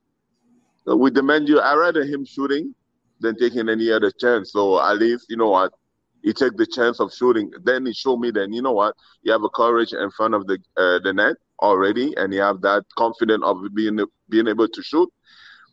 [0.87, 2.73] uh, we demand you, I rather him shooting
[3.19, 4.51] than taking any other chance.
[4.51, 5.73] So at least, you know what,
[6.21, 7.51] he take the chance of shooting.
[7.63, 10.47] Then he showed me that, you know what, you have a courage in front of
[10.47, 14.81] the uh, the net already, and you have that confidence of being being able to
[14.81, 15.09] shoot.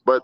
[0.04, 0.22] But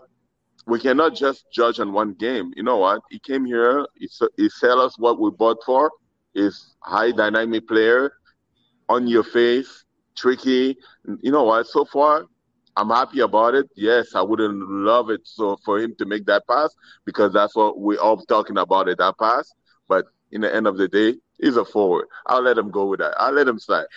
[0.69, 2.51] we cannot just judge on one game.
[2.55, 3.01] You know what?
[3.09, 3.85] He came here.
[3.97, 5.91] He, he sell us what we bought for.
[6.35, 8.13] Is high dynamic player,
[8.87, 10.77] on your face, tricky.
[11.21, 11.67] You know what?
[11.67, 12.25] So far,
[12.75, 13.67] I'm happy about it.
[13.75, 16.73] Yes, I wouldn't love it so for him to make that pass
[17.05, 19.51] because that's what we're all talking about it, that pass.
[19.87, 22.05] But in the end of the day, he's a forward.
[22.27, 23.15] I'll let him go with that.
[23.17, 23.87] I'll let him slide.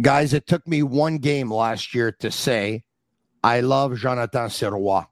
[0.00, 2.84] Guys, it took me one game last year to say
[3.44, 5.06] I love Jonathan Sirois.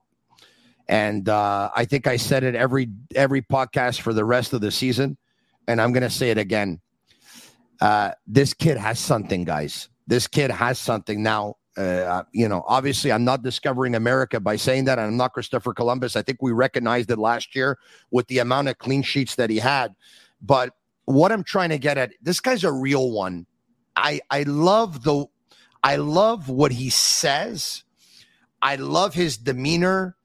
[0.90, 4.72] And uh, I think I said it every every podcast for the rest of the
[4.72, 5.16] season,
[5.68, 6.80] and I'm going to say it again.
[7.80, 9.88] Uh, this kid has something, guys.
[10.08, 11.22] This kid has something.
[11.22, 15.32] Now, uh, you know, obviously, I'm not discovering America by saying that, and I'm not
[15.32, 16.16] Christopher Columbus.
[16.16, 17.78] I think we recognized it last year
[18.10, 19.94] with the amount of clean sheets that he had.
[20.42, 20.74] But
[21.04, 23.46] what I'm trying to get at, this guy's a real one.
[23.94, 25.26] I I love the,
[25.84, 27.84] I love what he says.
[28.60, 30.16] I love his demeanor.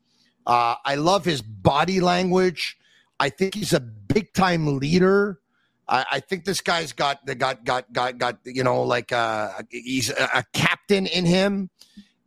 [0.45, 2.77] Uh, I love his body language.
[3.19, 5.39] I think he's a big time leader.
[5.87, 9.61] I, I, think this guy's got the got got got got you know like uh,
[9.69, 11.69] he's a, a, captain in him,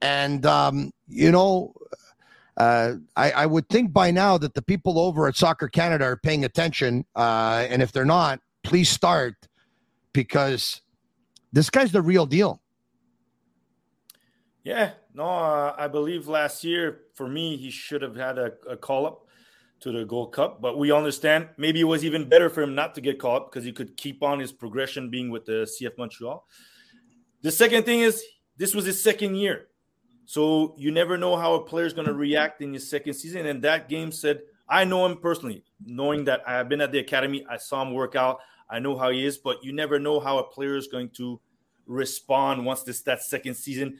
[0.01, 1.75] and um, you know.
[2.57, 6.17] Uh, I, I, would think by now that the people over at Soccer Canada are
[6.17, 9.37] paying attention, uh, and if they're not, please start
[10.13, 10.81] because
[11.53, 12.61] this guy's the real deal.
[14.69, 18.77] Yeah, no, uh, I believe last year for me he should have had a, a
[18.77, 19.25] call up
[19.81, 22.95] to the Gold Cup, but we understand maybe it was even better for him not
[22.97, 26.47] to get caught because he could keep on his progression being with the CF Montreal.
[27.41, 28.23] The second thing is
[28.59, 29.69] this was his second year.
[30.27, 33.47] So you never know how a player is going to react in his second season.
[33.47, 36.99] And that game said, I know him personally, knowing that I have been at the
[36.99, 40.21] academy, I saw him work out, I know how he is, but you never know
[40.21, 41.41] how a player is going to
[41.87, 43.99] respond once this that second season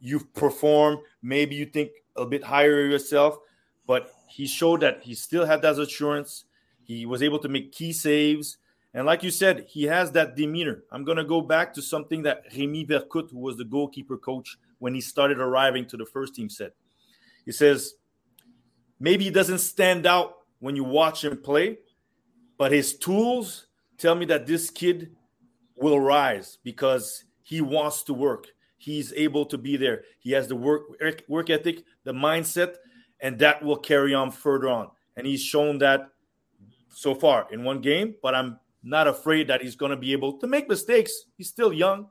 [0.00, 0.98] you've performed.
[1.22, 3.38] Maybe you think a bit higher yourself,
[3.86, 6.44] but he showed that he still had that assurance.
[6.84, 8.58] He was able to make key saves.
[8.92, 10.82] And like you said, he has that demeanor.
[10.90, 14.58] I'm going to go back to something that Remy Vercoutre, who was the goalkeeper coach
[14.78, 16.72] when he started arriving to the first team, said.
[17.44, 17.94] He says,
[18.98, 21.78] maybe he doesn't stand out when you watch him play,
[22.58, 25.14] but his tools tell me that this kid
[25.76, 28.48] will rise because he wants to work
[28.80, 30.02] he's able to be there.
[30.18, 30.82] He has the work
[31.28, 32.76] work ethic, the mindset,
[33.20, 34.88] and that will carry on further on.
[35.16, 36.08] And he's shown that
[36.88, 38.14] so far in one game.
[38.22, 41.12] But I'm not afraid that he's going to be able to make mistakes.
[41.36, 42.08] He's still young,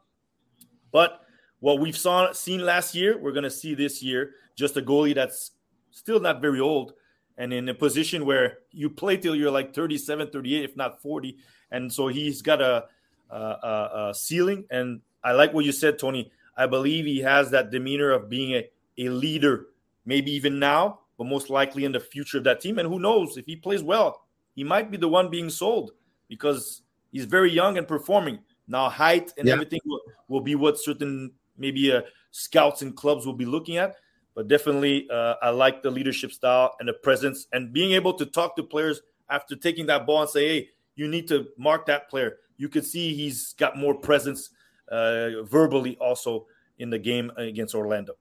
[0.91, 1.21] but
[1.60, 4.32] what we've saw seen last year, we're going to see this year.
[4.55, 5.51] Just a goalie that's
[5.91, 6.93] still not very old,
[7.38, 11.38] and in a position where you play till you're like 37, 38, if not 40.
[11.71, 12.86] And so he's got a,
[13.29, 14.65] a, a, ceiling.
[14.69, 16.32] And I like what you said, Tony.
[16.60, 19.67] I believe he has that demeanor of being a, a leader,
[20.06, 22.80] maybe even now, but most likely in the future of that team.
[22.80, 25.91] And who knows if he plays well, he might be the one being sold
[26.28, 26.82] because
[27.13, 28.39] he's very young and performing.
[28.67, 29.54] Now, height and yeah.
[29.54, 33.95] everything will, will, be what certain maybe uh, scouts and clubs will be looking at.
[34.36, 38.26] But definitely, uh, I like the leadership style and the presence and being able to
[38.26, 42.10] talk to players after taking that ball and say, hey, you need to mark that
[42.10, 42.38] player.
[42.58, 44.50] You could see he's got more presence
[44.91, 46.45] uh, verbally also
[46.78, 48.13] in the game against Orlando.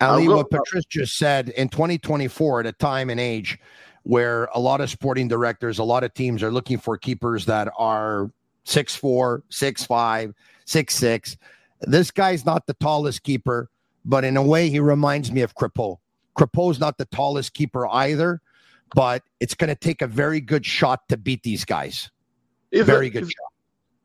[0.00, 3.58] Ali, what Patrice just said in 2024, at a time and age
[4.04, 7.68] where a lot of sporting directors, a lot of teams are looking for keepers that
[7.76, 8.30] are
[8.64, 11.36] six four, six five, six six.
[11.82, 13.70] This guy's not the tallest keeper,
[14.04, 15.98] but in a way, he reminds me of Crépeau.
[16.36, 18.40] Crépeau's not the tallest keeper either,
[18.94, 22.10] but it's going to take a very good shot to beat these guys.
[22.70, 23.49] Is very it, good is, shot.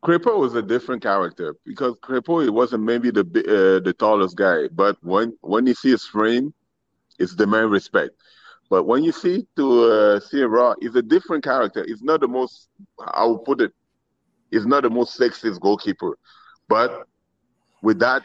[0.06, 4.96] Crépeau was a different character because Crépeau wasn't maybe the uh, the tallest guy, but
[5.02, 6.54] when when you see his frame,
[7.18, 8.12] it's the demand respect.
[8.70, 11.84] But when you see to uh, Sirois, he's a different character.
[11.86, 12.68] He's not the most.
[13.00, 13.72] I will put it.
[14.52, 16.16] He's not the most sexiest goalkeeper,
[16.68, 17.08] but
[17.82, 18.22] with that,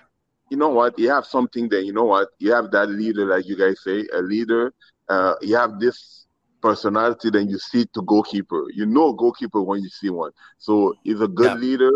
[0.51, 0.99] you know what?
[0.99, 2.29] You have something that you know what?
[2.37, 4.71] You have that leader, like you guys say, a leader.
[5.09, 6.20] Uh, you have this
[6.61, 8.65] personality that you see to goalkeeper.
[8.73, 10.31] You know goalkeeper when you see one.
[10.57, 11.55] So he's a good yeah.
[11.55, 11.91] leader.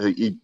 [0.00, 0.36] He,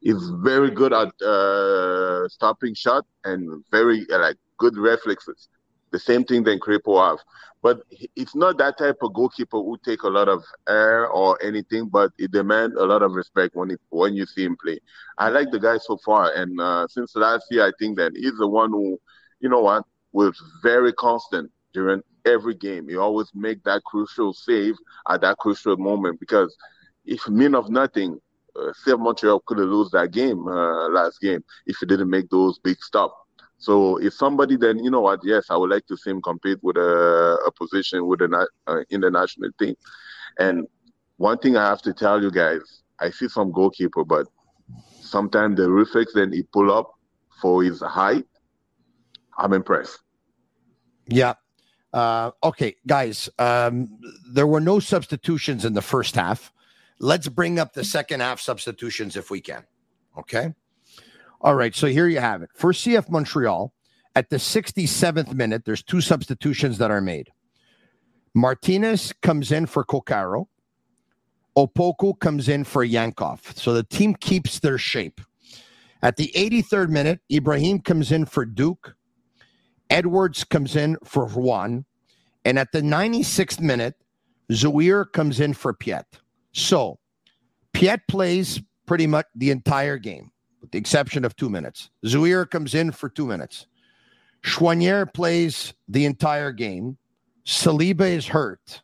[0.00, 5.48] he's very good at uh, stopping shot and very uh, like good reflexes
[5.90, 7.18] the same thing than Crépeau have.
[7.62, 7.82] But
[8.16, 12.10] it's not that type of goalkeeper who take a lot of air or anything, but
[12.18, 14.78] it demands a lot of respect when it, when you see him play.
[15.18, 18.38] I like the guy so far, and uh, since last year, I think that he's
[18.38, 18.98] the one who,
[19.40, 22.88] you know what, was very constant during every game.
[22.88, 24.76] He always make that crucial save
[25.08, 26.56] at that crucial moment because
[27.04, 28.18] if mean of nothing,
[28.56, 32.28] uh, CF Montreal could have lost that game uh, last game if he didn't make
[32.30, 33.14] those big stops.
[33.58, 36.58] So if somebody then you know what, yes, I would like to see him compete
[36.62, 39.76] with a, a position with an uh, international team.
[40.38, 40.66] And
[41.18, 44.26] one thing I have to tell you guys, I see some goalkeeper, but
[45.00, 46.92] sometimes the reflex then he pull up
[47.40, 48.26] for his height.
[49.36, 49.98] I'm impressed.
[51.06, 51.34] Yeah.
[51.92, 53.28] Uh, okay, guys.
[53.38, 53.98] Um,
[54.32, 56.52] there were no substitutions in the first half.
[56.98, 59.64] Let's bring up the second half substitutions if we can.
[60.18, 60.54] Okay.
[61.40, 62.50] All right, so here you have it.
[62.54, 63.72] For CF Montreal,
[64.14, 67.30] at the 67th minute, there's two substitutions that are made.
[68.34, 70.46] Martinez comes in for Coccaro.
[71.56, 73.56] Opoku comes in for Yankov.
[73.56, 75.20] So the team keeps their shape.
[76.02, 78.94] At the 83rd minute, Ibrahim comes in for Duke.
[79.90, 81.84] Edwards comes in for Juan.
[82.44, 83.96] And at the 96th minute,
[84.50, 86.20] Zouhir comes in for Piette.
[86.52, 86.98] So
[87.72, 91.90] Piette plays pretty much the entire game with the exception of two minutes.
[92.04, 93.66] Zouhir comes in for two minutes.
[94.42, 96.96] Choinière plays the entire game.
[97.46, 98.82] Saliba is hurt.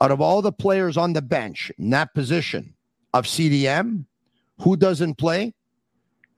[0.00, 2.74] Out of all the players on the bench in that position
[3.12, 4.04] of CDM,
[4.58, 5.54] who doesn't play?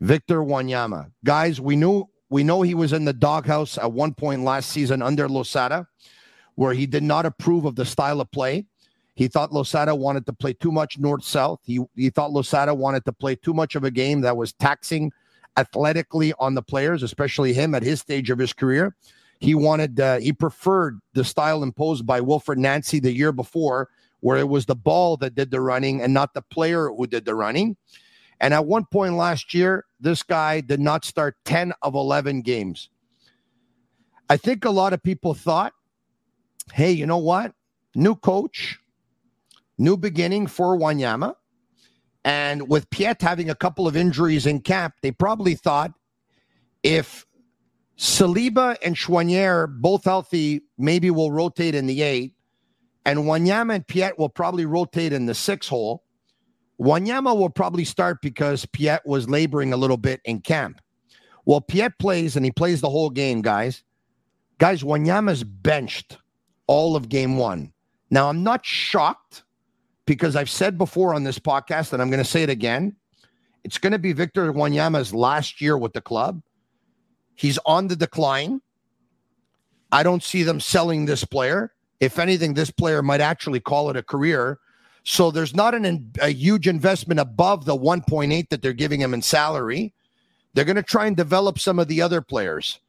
[0.01, 1.11] Victor Wanyama.
[1.25, 5.03] Guys, we knew we know he was in the doghouse at one point last season
[5.03, 5.87] under Losada,
[6.55, 8.67] where he did not approve of the style of play.
[9.15, 11.61] He thought Losada wanted to play too much north south.
[11.65, 15.13] He he thought Losada wanted to play too much of a game that was taxing
[15.57, 18.97] athletically on the players, especially him at his stage of his career.
[19.39, 23.89] He wanted uh, he preferred the style imposed by Wilfried Nancy the year before,
[24.21, 27.25] where it was the ball that did the running and not the player who did
[27.25, 27.77] the running.
[28.45, 32.91] And at one point last year, this guy did not start 10 of 11 games.
[34.29, 35.73] I think a lot of people thought,
[36.75, 37.55] hey, you know what?
[37.95, 38.79] New coach,
[39.79, 41.37] new beginning for Wanyama.
[42.23, 45.95] And with Piette having a couple of injuries in camp, they probably thought
[46.83, 47.25] if
[47.97, 52.35] Saliba and Choinière, both healthy, maybe will rotate in the eight,
[53.07, 56.04] and Wanyama and Piette will probably rotate in the six hole.
[56.81, 60.81] Wanyama will probably start because Piette was laboring a little bit in camp.
[61.45, 63.83] Well, Piette plays and he plays the whole game, guys.
[64.59, 66.19] Guys, Wanyama's benched
[66.67, 67.73] all of game one.
[68.11, 69.45] Now, I'm not shocked
[70.07, 72.97] because I've said before on this podcast, and I'm going to say it again.
[73.65, 76.43] It's going to be Victor Wanyama's last year with the club.
[77.35, 78.61] He's on the decline.
[79.91, 81.73] I don't see them selling this player.
[82.01, 84.59] If anything, this player might actually call it a career.
[85.05, 89.23] So there's not an, a huge investment above the 1.8 that they're giving him in
[89.23, 89.93] salary.
[90.55, 92.81] They're going to try and develop some of the other players.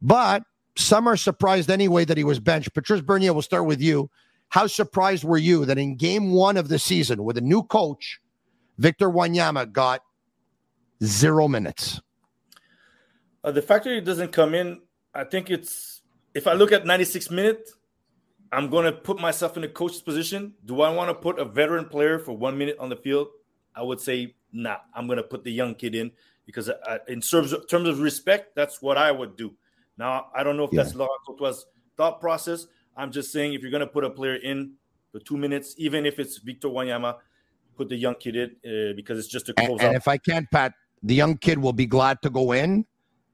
[0.00, 0.44] But
[0.76, 2.74] some are surprised anyway that he was benched.
[2.74, 4.08] Patrice Bernier, we'll start with you.
[4.50, 8.20] How surprised were you that in game one of the season with a new coach,
[8.78, 10.02] Victor Wanyama got
[11.02, 12.00] zero minutes?
[13.42, 14.80] Uh, the fact that he doesn't come in,
[15.12, 16.02] I think it's
[16.34, 17.74] if I look at 96 minutes,
[18.52, 20.54] I'm going to put myself in a coach's position.
[20.64, 23.28] Do I want to put a veteran player for one minute on the field?
[23.74, 26.12] I would say, nah, I'm going to put the young kid in
[26.46, 29.54] because, uh, in terms of, terms of respect, that's what I would do.
[29.98, 30.82] Now, I don't know if yeah.
[30.82, 31.64] that's Laurent Courtois'
[31.96, 32.66] thought process.
[32.96, 34.74] I'm just saying if you're going to put a player in
[35.10, 37.16] for two minutes, even if it's Victor Wanyama,
[37.76, 40.16] put the young kid in uh, because it's just a close and, and if I
[40.16, 40.72] can't, Pat,
[41.02, 42.86] the young kid will be glad to go in.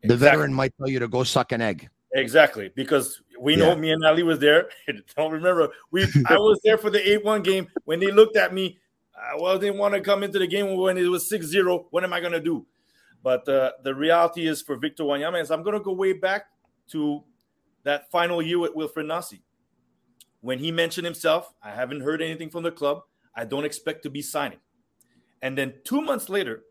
[0.02, 0.26] The exactly.
[0.26, 1.88] veteran might tell you to go suck an egg.
[2.12, 3.74] Exactly, because we know yeah.
[3.76, 4.68] me and Ali was there.
[4.88, 6.02] I don't remember we.
[6.26, 8.78] I was there for the eight-one game when they looked at me.
[9.14, 11.84] Uh, well, they want to come into the game when it was 6-0.
[11.90, 12.66] What am I going to do?
[13.22, 16.46] But uh, the reality is for Victor Wanyama is I'm going to go way back
[16.92, 17.22] to
[17.82, 19.42] that final year with Wilfried Nancy.
[20.40, 23.02] When he mentioned himself, I haven't heard anything from the club.
[23.34, 24.58] I don't expect to be signing.
[25.42, 26.64] And then two months later,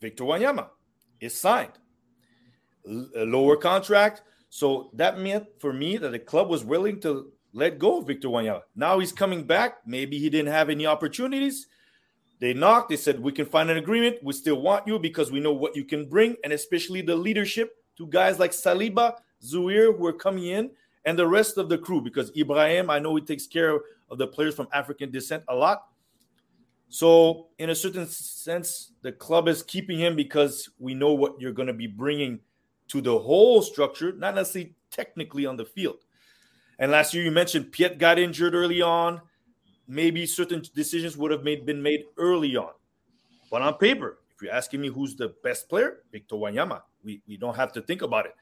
[0.00, 0.68] Victor Wanyama
[1.20, 1.72] is signed.
[2.86, 4.22] A lower contract.
[4.48, 8.28] So that meant for me that the club was willing to let go of Victor
[8.28, 8.62] Wanyama.
[8.74, 9.78] Now he's coming back.
[9.86, 11.66] Maybe he didn't have any opportunities.
[12.40, 12.88] They knocked.
[12.88, 14.16] They said, We can find an agreement.
[14.22, 17.76] We still want you because we know what you can bring, and especially the leadership
[17.98, 19.14] to guys like Saliba,
[19.44, 20.70] Zouhir, who are coming in,
[21.04, 22.00] and the rest of the crew.
[22.00, 23.78] Because Ibrahim, I know he takes care
[24.10, 25.86] of the players from African descent a lot.
[26.88, 31.52] So, in a certain sense, the club is keeping him because we know what you're
[31.52, 32.40] going to be bringing
[32.90, 35.98] to the whole structure, not necessarily technically on the field.
[36.78, 39.20] And last year, you mentioned Piette got injured early on.
[39.86, 42.72] Maybe certain decisions would have made, been made early on.
[43.50, 47.36] But on paper, if you're asking me who's the best player, Victor Wanyama, we, we
[47.36, 48.34] don't have to think about it.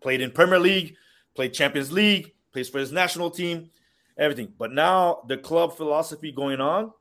[0.00, 0.96] Played in Premier League,
[1.34, 3.70] played Champions League, plays for his national team,
[4.18, 4.52] everything.
[4.58, 6.92] But now the club philosophy going on,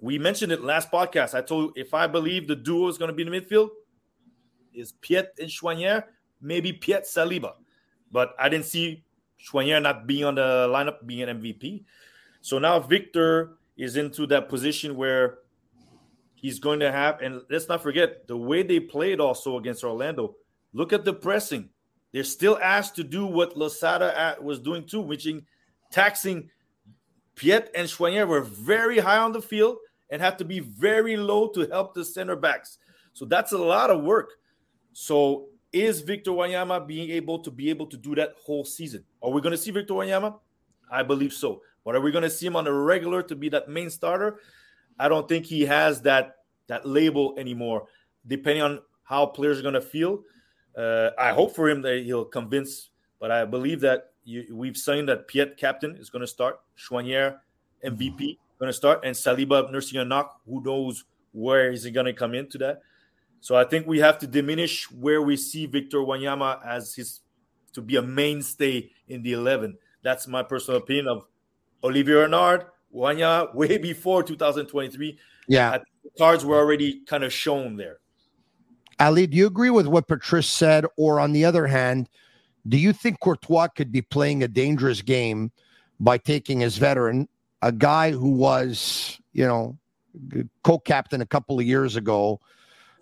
[0.00, 1.34] we mentioned it last podcast.
[1.34, 3.70] I told you if I believe the duo is going to be in the midfield,
[4.74, 6.04] is Piette and Choinière,
[6.40, 7.54] maybe Piette Saliba.
[8.12, 9.04] But I didn't see
[9.40, 11.84] Choinière not being on the lineup, being an MVP.
[12.40, 15.38] So now Victor is into that position where
[16.34, 20.36] he's going to have, and let's not forget the way they played also against Orlando.
[20.72, 21.68] Look at the pressing.
[22.12, 25.42] They're still asked to do what Losada uh, was doing too, which is
[25.90, 26.50] taxing
[27.36, 29.78] Piette and Choinière were very high on the field
[30.10, 32.78] and had to be very low to help the center backs.
[33.12, 34.32] So that's a lot of work.
[34.92, 39.04] So is Victor Wanyama being able to be able to do that whole season?
[39.22, 40.38] Are we going to see Victor Wanyama?
[40.90, 41.62] I believe so.
[41.84, 44.40] But are we going to see him on a regular to be that main starter?
[44.98, 46.36] I don't think he has that
[46.66, 47.86] that label anymore.
[48.26, 50.22] Depending on how players are going to feel,
[50.76, 52.90] uh, I hope for him that he'll convince.
[53.18, 57.38] But I believe that you, we've seen that Piette captain is going to start, Choinière
[57.84, 60.40] MVP going to start, and Saliba nursing a knock.
[60.46, 62.82] Who knows where is he going to come into that?
[63.40, 67.20] So I think we have to diminish where we see Victor Wanyama as his
[67.72, 69.78] to be a mainstay in the 11.
[70.02, 71.26] That's my personal opinion of
[71.84, 75.18] Olivier Renard, Wanya, way before 2023.
[75.48, 75.78] Yeah.
[76.18, 77.98] Cards were already kind of shown there.
[78.98, 80.84] Ali, do you agree with what Patrice said?
[80.96, 82.08] Or on the other hand,
[82.68, 85.50] do you think Courtois could be playing a dangerous game
[85.98, 87.28] by taking his veteran,
[87.62, 89.78] a guy who was, you know,
[90.64, 92.40] co captain a couple of years ago?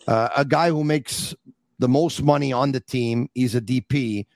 [0.08, 1.34] Uh, a guy who makes
[1.78, 3.28] the most money on the team.
[3.34, 4.26] He's a DP.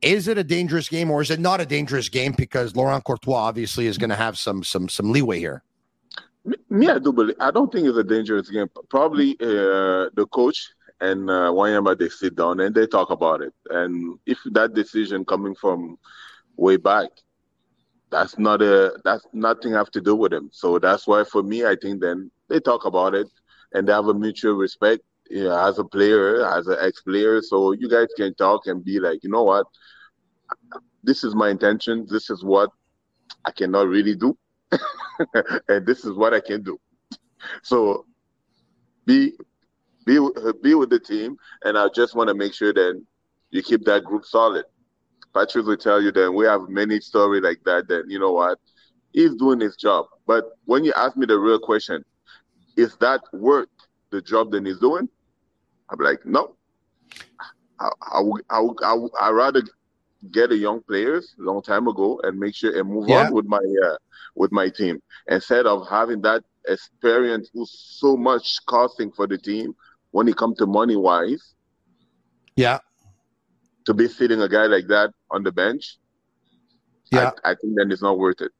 [0.00, 3.34] Is it a dangerous game or is it not a dangerous game because Laurent Courtois
[3.34, 5.62] obviously is going to have some some some leeway here?
[6.70, 7.36] Me, I do believe.
[7.40, 8.68] I don't think it's a dangerous game.
[8.88, 10.70] Probably uh, the coach
[11.00, 13.52] and uh, Wanyama they sit down and they talk about it.
[13.70, 15.98] And if that decision coming from
[16.56, 17.10] way back,
[18.10, 20.48] that's not a that's nothing have to do with him.
[20.52, 23.28] So that's why for me, I think then they talk about it
[23.74, 27.42] and they have a mutual respect know, as a player, as an ex-player.
[27.42, 29.66] So you guys can talk and be like, you know what,
[31.02, 32.06] this is my intention.
[32.08, 32.70] This is what
[33.44, 34.36] I cannot really do,
[35.68, 36.78] and this is what I can do.
[37.62, 38.06] So
[39.06, 39.32] be
[40.04, 40.18] be
[40.62, 43.02] be with the team, and I just want to make sure that
[43.50, 44.64] you keep that group solid.
[45.34, 47.88] Patrick will tell you that we have many stories like that.
[47.88, 48.58] That you know what,
[49.12, 50.06] he's doing his job.
[50.26, 52.04] But when you ask me the real question,
[52.76, 53.68] is that worth
[54.10, 55.08] the job that he's doing?
[55.90, 56.56] I'm like, no.
[57.80, 59.62] I, I, I, I, I rather
[60.32, 63.26] get a young players a long time ago and make sure and move yeah.
[63.26, 63.96] on with my uh,
[64.34, 69.74] with my team instead of having that experience who's so much costing for the team
[70.10, 71.54] when it comes to money wise.
[72.56, 72.80] Yeah.
[73.86, 75.96] to be sitting a guy like that on the bench,
[77.10, 78.52] yeah, I, I think then it's not worth it.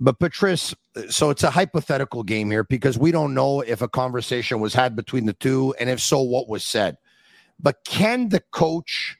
[0.00, 0.74] But Patrice,
[1.08, 4.96] so it's a hypothetical game here because we don't know if a conversation was had
[4.96, 6.96] between the two, and if so, what was said.
[7.60, 9.16] But can the coach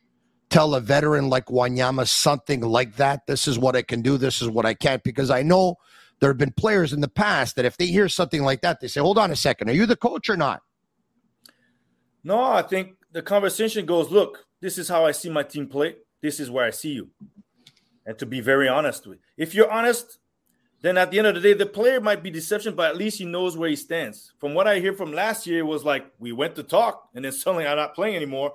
[0.50, 3.26] tell a veteran like Wanyama something like that?
[3.26, 4.18] This is what I can do.
[4.18, 5.03] This is what I can't.
[5.05, 5.76] Because I know
[6.18, 8.88] there have been players in the past that if they hear something like that, they
[8.88, 10.62] say, "Hold on a second, are you the coach or not?"
[12.24, 15.96] No, I think the conversation goes, "Look, this is how I see my team play.
[16.20, 17.11] This is where I see you."
[18.05, 20.18] And to be very honest with, you, if you're honest,
[20.83, 23.18] then at the end of the day, the player might be deception, but at least
[23.18, 24.33] he knows where he stands.
[24.39, 27.33] From what I hear from last year, was like we went to talk, and then
[27.33, 28.55] suddenly I'm not playing anymore.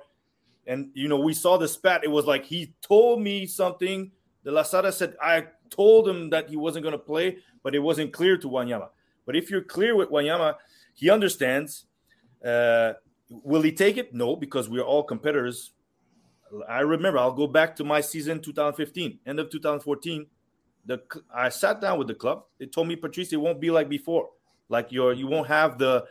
[0.66, 2.04] And you know, we saw the spat.
[2.04, 4.12] It was like he told me something.
[4.44, 8.12] The Losada said I told him that he wasn't going to play, but it wasn't
[8.12, 8.90] clear to Wanyama.
[9.24, 10.56] But if you're clear with Wanyama,
[10.94, 11.86] he understands.
[12.44, 12.92] Uh,
[13.30, 14.12] will he take it?
[14.12, 15.72] No, because we're all competitors.
[16.68, 17.18] I remember.
[17.18, 20.26] I'll go back to my season 2015, end of 2014
[20.88, 21.00] the
[21.32, 22.44] I sat down with the club.
[22.58, 24.30] They told me, Patrice, it won't be like before.
[24.68, 26.06] Like your you won't have the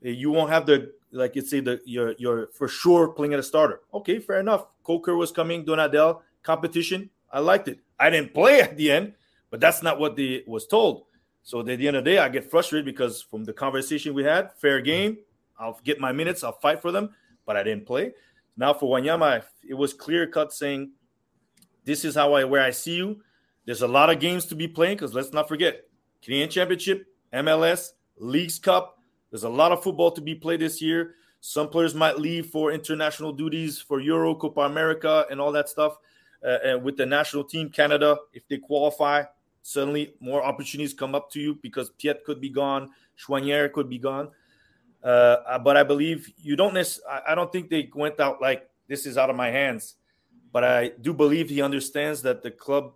[0.00, 3.42] you won't have the like you say the you're you're for sure playing at a
[3.42, 3.80] starter.
[3.92, 4.66] Okay, fair enough.
[4.84, 7.10] Coker was coming, Donadel competition.
[7.32, 7.80] I liked it.
[7.98, 9.14] I didn't play at the end,
[9.50, 11.04] but that's not what they was told.
[11.42, 14.24] So at the end of the day, I get frustrated because from the conversation we
[14.24, 15.18] had, fair game.
[15.58, 16.42] I'll get my minutes.
[16.42, 17.10] I'll fight for them,
[17.46, 18.12] but I didn't play.
[18.56, 20.92] Now for Wanyama, it was clear cut saying,
[21.84, 23.20] "This is how I where I see you."
[23.66, 25.84] There's a lot of games to be playing because let's not forget
[26.22, 28.98] Canadian Championship, MLS, Leagues Cup.
[29.30, 31.14] There's a lot of football to be played this year.
[31.40, 35.98] Some players might leave for international duties for Euro, Copa America, and all that stuff.
[36.42, 39.24] Uh, and with the national team, Canada, if they qualify,
[39.62, 43.98] suddenly more opportunities come up to you because Piette could be gone, Choinière could be
[43.98, 44.30] gone.
[45.02, 49.04] Uh, but I believe you don't necessarily, I don't think they went out like this
[49.06, 49.96] is out of my hands.
[50.52, 52.92] But I do believe he understands that the club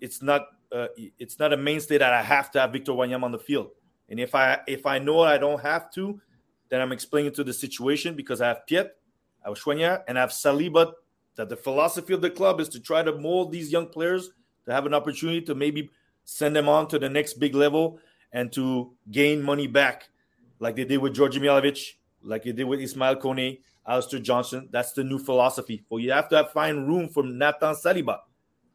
[0.00, 0.88] it's not uh,
[1.18, 3.70] it's not a mainstay that I have to have Victor Wanyama on the field.
[4.08, 6.20] And if I if I know I don't have to,
[6.68, 8.96] then I'm explaining to the situation because I have Piette,
[9.44, 10.92] I have Choinière, and I have Saliba.
[11.36, 14.30] That the philosophy of the club is to try to mold these young players
[14.66, 15.88] to have an opportunity to maybe
[16.24, 18.00] send them on to the next big level
[18.32, 20.10] and to gain money back,
[20.58, 21.92] like they did with Djordje Mihailovic,
[22.22, 24.68] like they did with Ismail Kone, Alistair Johnston.
[24.72, 25.84] That's the new philosophy.
[25.88, 28.18] Well, you have to have, find room for Nathan Saliba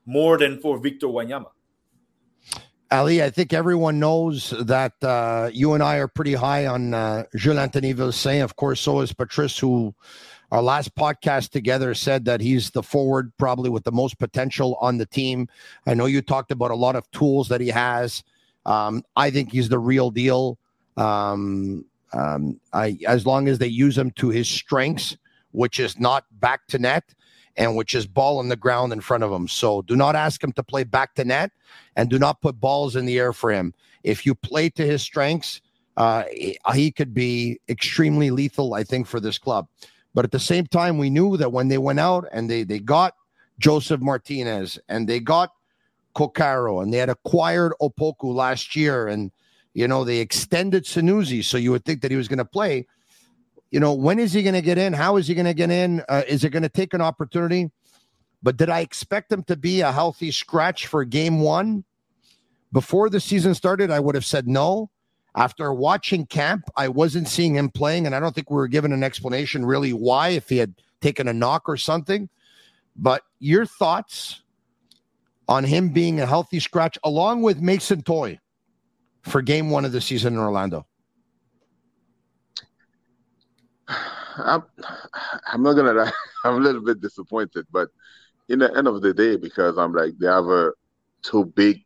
[0.06, 1.47] more than for Victor Wanyama.
[2.91, 7.24] Ali, I think everyone knows that uh, you and I are pretty high on uh,
[7.36, 8.43] Jules Anthony Vilsaint.
[8.43, 9.95] Of course, so is Patrice, who
[10.51, 14.99] our last podcast together said that he's the forward probably with the most potential on
[14.99, 15.47] the team.
[15.88, 18.24] I know you talked about a lot of tools that he has.
[18.64, 20.60] Um, I think he's the real deal.
[20.95, 25.18] Um, um, I, as long as they use him to his strengths,
[25.51, 27.04] which is not back to net,
[27.56, 29.47] and which is ball on the ground in front of him.
[29.47, 31.51] So do not ask him to play back to net
[31.95, 33.74] and do not put balls in the air for him.
[34.04, 35.62] If you play to his strengths,
[35.95, 36.24] uh,
[36.74, 39.68] he could be extremely lethal, I think, for this club.
[40.14, 42.80] But at the same time, we knew that when they went out and they, they
[42.80, 43.16] got
[43.60, 45.51] Josef Martinez and they got
[46.16, 49.32] Coccaro and they had acquired Opoku last year and,
[49.74, 51.43] you know, they extended Sunusi.
[51.43, 52.88] So you would think that he was going to play
[53.74, 54.93] you know, when is he going to get in?
[54.93, 56.03] How is he going to get in?
[56.07, 57.71] Uh, is it going to take an opportunity?
[58.43, 61.84] But did I expect him to be a healthy scratch for game one?
[62.71, 64.91] Before the season started, I would have said no.
[65.36, 68.93] After watching camp, I wasn't seeing him playing, and I don't think we were given
[68.93, 72.30] an explanation really why, if he had taken a knock or something.
[72.95, 74.43] But your thoughts
[75.47, 78.38] on him being a healthy scratch, along with Mason Toye
[79.24, 80.86] for game one of the season in Orlando?
[84.37, 84.63] I'm,
[85.51, 86.11] I'm not gonna lie.
[86.45, 87.89] I'm a little bit disappointed, but
[88.49, 90.71] in the end of the day, because I'm like they have a
[91.23, 91.83] too big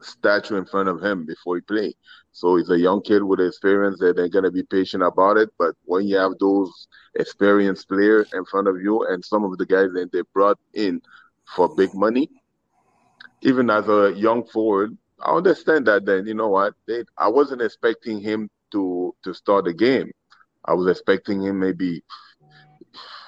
[0.00, 1.94] statue in front of him before he play.
[2.32, 5.50] So he's a young kid with experience that they're gonna be patient about it.
[5.58, 9.66] But when you have those experienced players in front of you, and some of the
[9.66, 11.00] guys that they brought in
[11.54, 12.28] for big money,
[13.42, 16.04] even as a young forward, I understand that.
[16.04, 16.74] Then you know what?
[16.86, 20.10] They, I wasn't expecting him to to start the game.
[20.66, 22.02] I was expecting him maybe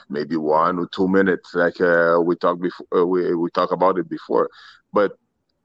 [0.09, 2.87] maybe one or two minutes, like uh, we talked before.
[2.95, 4.49] Uh, we we talked about it before,
[4.93, 5.13] but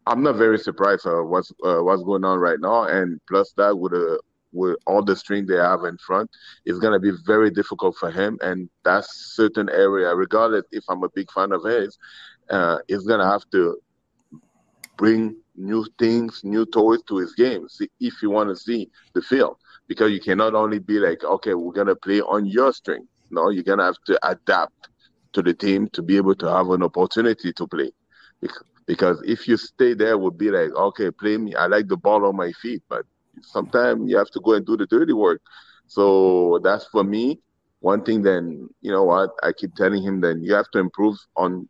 [0.05, 2.83] I'm not very surprised uh, what's uh, what's going on right now.
[2.83, 4.17] And plus that with a uh,
[4.51, 6.29] with all the string they have in front,
[6.65, 8.37] it's gonna be very difficult for him.
[8.41, 11.97] And that certain area, regardless if I'm a big fan of his,
[12.49, 13.77] uh, is gonna have to
[14.97, 19.21] bring new things, new toys to his game see, if you want to see the
[19.21, 19.57] field
[19.87, 23.07] because you cannot only be like, okay, we're gonna play on your string.
[23.31, 24.89] No, you're gonna have to adapt
[25.33, 27.91] to the team to be able to have an opportunity to play.
[28.85, 31.55] Because if you stay there, would be like, okay, play me.
[31.55, 33.05] I like the ball on my feet, but
[33.41, 35.41] sometimes you have to go and do the dirty work.
[35.87, 37.39] So that's for me.
[37.79, 41.17] One thing, then you know what I keep telling him, then you have to improve
[41.35, 41.67] on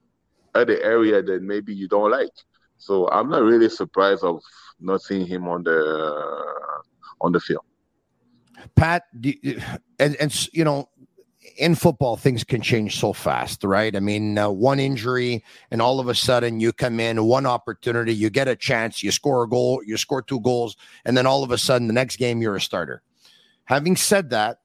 [0.54, 2.30] other area that maybe you don't like.
[2.78, 4.42] So I'm not really surprised of
[4.80, 6.54] not seeing him on the
[7.22, 7.64] on the field.
[8.76, 9.04] Pat,
[10.00, 10.90] and and you know,
[11.58, 13.96] in football, things can change so fast, right?
[13.96, 18.14] I mean, uh, one injury, and all of a sudden you come in, one opportunity,
[18.14, 21.44] you get a chance, you score a goal, you score two goals, and then all
[21.44, 23.02] of a sudden the next game you're a starter.
[23.66, 24.60] Having said that,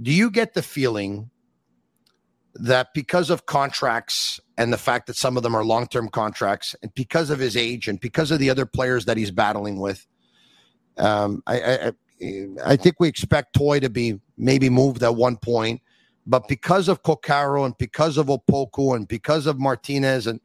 [0.00, 1.30] do you get the feeling
[2.54, 6.74] that because of contracts and the fact that some of them are long term contracts,
[6.82, 10.06] and because of his age and because of the other players that he's battling with,
[10.98, 11.92] um, I, I,
[12.64, 15.80] I think we expect Toye to be maybe moved at one point,
[16.26, 20.40] but because of Coccaro and because of Opoku and because of Martinez and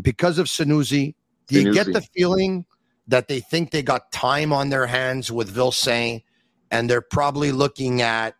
[0.00, 1.14] because of Sunusi,
[1.46, 2.64] do you get the feeling
[3.06, 6.22] that they think they got time on their hands with Vilsaint
[6.70, 8.34] and they're probably looking at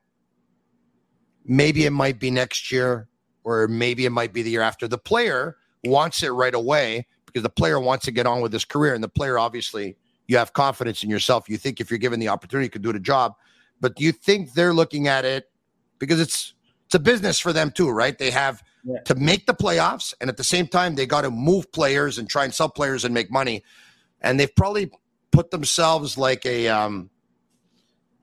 [1.45, 3.09] maybe it might be next year
[3.45, 4.89] or maybe it might be the year after.
[4.89, 8.64] The player wants it right away because the player wants to get on with his
[8.64, 9.97] career, and the player obviously
[10.27, 11.49] you have confidence in yourself.
[11.49, 13.35] You think if you're given the opportunity, you can do the job.
[13.81, 15.51] But do you think they're looking at it
[15.99, 16.55] because it's
[16.87, 18.16] it's a business for them too, right?
[18.16, 19.01] They have yeah.
[19.01, 22.29] to make the playoffs, and at the same time, they got to move players and
[22.29, 23.64] try and sell players and make money.
[24.20, 24.91] And they've probably
[25.33, 27.11] put themselves like a um,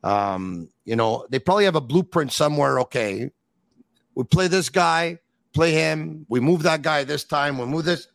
[0.04, 2.80] um, you know, they probably have a blueprint somewhere.
[2.82, 3.32] Okay,
[4.16, 5.20] we play this guy,
[5.54, 6.26] play him.
[6.30, 7.58] We move that guy this time.
[7.58, 8.08] We move this.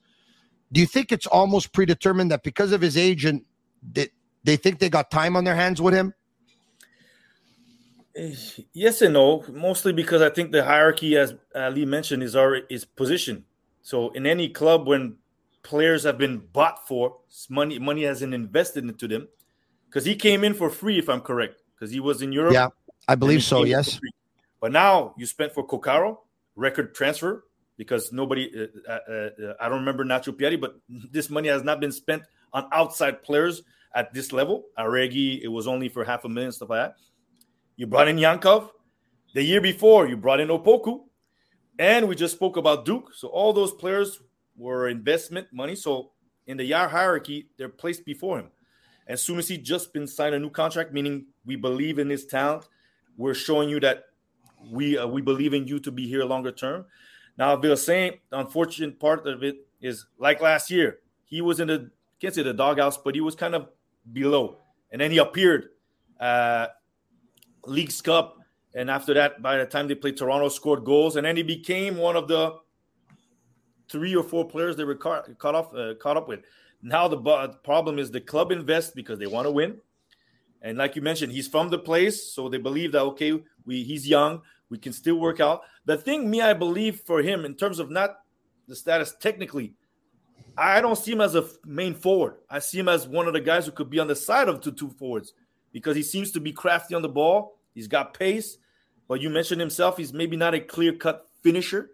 [0.72, 3.44] Do you think it's almost predetermined that because of his agent,
[3.92, 4.10] that
[4.44, 6.14] they think they got time on their hands with him?
[8.72, 9.44] Yes and no.
[9.52, 13.44] Mostly because I think the hierarchy, as Ali mentioned, is our is position.
[13.82, 15.16] So in any club, when
[15.62, 17.18] players have been bought for
[17.50, 19.28] money, money hasn't invested into them
[19.86, 22.54] because he came in for free, if I'm correct because he was in Europe.
[22.54, 22.68] Yeah,
[23.06, 23.64] I believe so.
[23.64, 24.00] Yes.
[24.60, 26.18] But now you spent for Coccaro
[26.54, 27.44] record transfer
[27.76, 28.50] because nobody.
[28.88, 32.22] Uh, uh, uh, I don't remember Nacho Piatti, but this money has not been spent
[32.52, 33.62] on outside players
[33.96, 34.66] at this level.
[34.78, 36.96] Aregi, it was only for half a million stuff like that.
[37.76, 38.70] You brought in Yankov.
[39.34, 41.00] The year before, you brought in Opoku,
[41.78, 43.12] and we just spoke about Duke.
[43.14, 44.20] So all those players
[44.56, 45.74] were investment money.
[45.74, 46.12] So
[46.46, 48.50] in the Yar hierarchy, they're placed before him.
[49.08, 52.26] As soon as he just been signed a new contract, meaning we believe in his
[52.26, 52.66] talent,
[53.16, 54.04] we're showing you that
[54.70, 56.86] we uh, we believe in you to be here longer term.
[57.38, 61.90] Now, Vilsaint, the unfortunate part of it is like last year, he was in the
[62.20, 63.68] can't say the doghouse, but he was kind of
[64.12, 64.58] below,
[64.90, 65.70] and then he appeared,
[66.20, 66.68] uh,
[67.64, 68.38] Leagues Cup,
[68.74, 71.96] and after that, by the time they played Toronto, scored goals, and then he became
[71.96, 72.56] one of the
[73.90, 76.40] three or four players they were caught, caught off uh, caught up with.
[76.82, 79.78] Now the problem is the club invests because they want to win,
[80.62, 84.06] and like you mentioned, he's from the place, so they believe that okay, we he's
[84.06, 85.62] young, we can still work out.
[85.84, 88.18] The thing, me, I believe for him in terms of not
[88.68, 89.74] the status technically,
[90.56, 92.36] I don't see him as a main forward.
[92.48, 94.62] I see him as one of the guys who could be on the side of
[94.62, 95.34] the two forwards
[95.72, 97.58] because he seems to be crafty on the ball.
[97.74, 98.56] He's got pace,
[99.08, 101.90] but you mentioned himself, he's maybe not a clear cut finisher.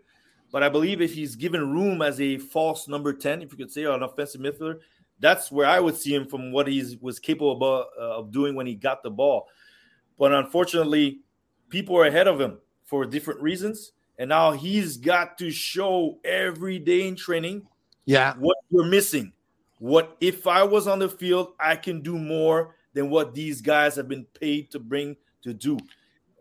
[0.53, 3.73] But I believe if he's given room as a false number 10, if you could
[3.73, 4.81] say, or an offensive midfielder,
[5.19, 8.67] that's where I would see him from what he was capable uh, of doing when
[8.67, 9.49] he got the ball.
[10.19, 11.21] But unfortunately,
[11.71, 13.93] people are ahead of him for different reasons.
[14.19, 17.67] And now he's got to show every day in training
[18.05, 18.35] yeah.
[18.39, 19.33] what you're missing.
[19.79, 23.97] What if I was on the field, I can do more than what these guys
[23.97, 25.79] have been paid to bring to do.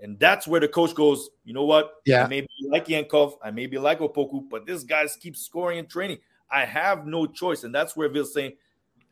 [0.02, 2.02] And that's where the coach goes, you know what?
[2.06, 2.24] Yeah.
[2.24, 5.80] I may be like Yankov, I may be like Opoku, but this guys keep scoring
[5.80, 6.18] and training.
[6.52, 7.64] I have no choice.
[7.64, 8.58] And that's where Vilsaint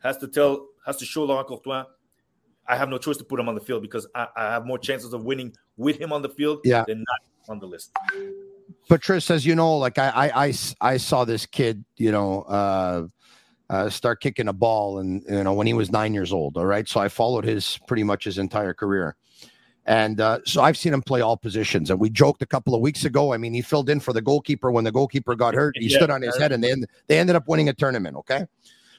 [0.02, 1.84] has to tell, has to show Laurent Courtois,
[2.70, 4.78] I have no choice to put him on the field because I, I have more
[4.78, 6.84] chances of winning with him on the field yeah.
[6.86, 7.90] than not on the list.
[8.90, 13.06] Patrice says, you know, like I, I, I, I saw this kid, you know, uh,
[13.70, 16.66] uh, start kicking a ball and you know when he was nine years old all
[16.66, 19.14] right so i followed his pretty much his entire career
[19.86, 21.90] and uh, so I've seen him play all positions.
[21.90, 23.32] And we joked a couple of weeks ago.
[23.32, 25.76] I mean, he filled in for the goalkeeper when the goalkeeper got hurt.
[25.76, 26.74] He yeah, stood on his head, and they
[27.08, 28.14] they ended up winning a tournament.
[28.18, 28.44] Okay,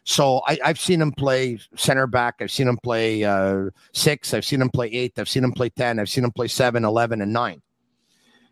[0.04, 2.42] so I, have seen him play center back.
[2.42, 4.34] I've seen him play uh, six.
[4.34, 5.18] I've seen him play eight.
[5.18, 6.00] I've seen him play ten.
[6.00, 7.62] I've seen him play seven, eleven, and nine.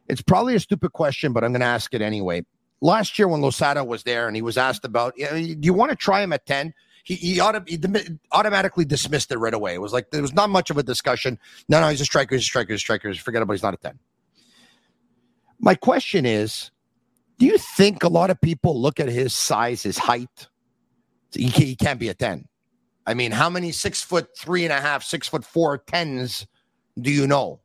[0.10, 2.45] It's probably a stupid question, but I'm going to ask it anyway.
[2.82, 5.95] Last year when Losada was there, and he was asked about, do you want to
[5.95, 6.74] try him at ten?
[7.03, 7.80] he, he, auto, he
[8.32, 9.74] automatically dismissed it right away.
[9.74, 11.39] It was like there was not much of a discussion.
[11.68, 13.14] No, no, he's a striker, he's a striker, he's a striker.
[13.16, 13.97] Forget about he's not a 10.
[15.60, 16.70] My question is
[17.39, 20.47] do you think a lot of people look at his size, his height?
[21.34, 22.47] He, he can't be a 10.
[23.07, 26.45] I mean, how many six foot three and a half, six foot four tens
[26.99, 27.60] do you know?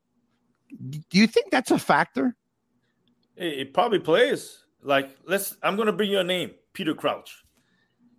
[0.91, 2.37] Do you think that's a factor?
[3.37, 4.65] It, it probably plays.
[4.83, 7.45] Like, let's, I'm going to bring you a name Peter Crouch.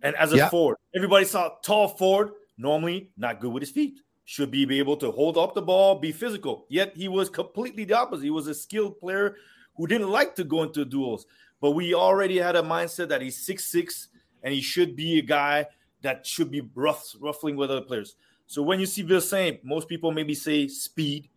[0.02, 0.48] And as a yeah.
[0.48, 4.00] forward, everybody saw tall forward, normally not good with his feet.
[4.24, 6.66] Should be, be able to hold up the ball, be physical.
[6.68, 8.24] Yet he was completely the opposite.
[8.24, 9.36] He was a skilled player
[9.76, 11.26] who didn't like to go into duels.
[11.60, 14.08] But we already had a mindset that he's six six
[14.42, 15.66] and he should be a guy
[16.02, 18.16] that should be rough, ruffling with other players.
[18.46, 21.28] So when you see Vilsaint, most people maybe say speed,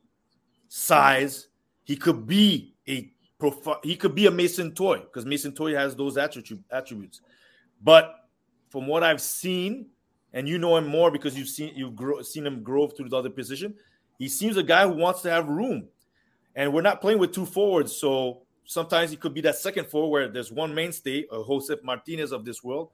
[0.70, 1.48] size.
[1.84, 3.12] He could be a
[3.42, 7.20] profi- he could be a Mason Toye because Mason Toye has those attribute, attributes.
[7.82, 8.16] But
[8.70, 9.88] from what I've seen,
[10.32, 13.30] and you know him more because you've seen you've seen him grow through the other
[13.30, 13.74] position,
[14.18, 15.88] he seems a guy who wants to have room.
[16.56, 20.10] And we're not playing with two forwards, so sometimes he could be that second forward
[20.10, 22.90] where there's one mainstay, a Josef Martinez of this world,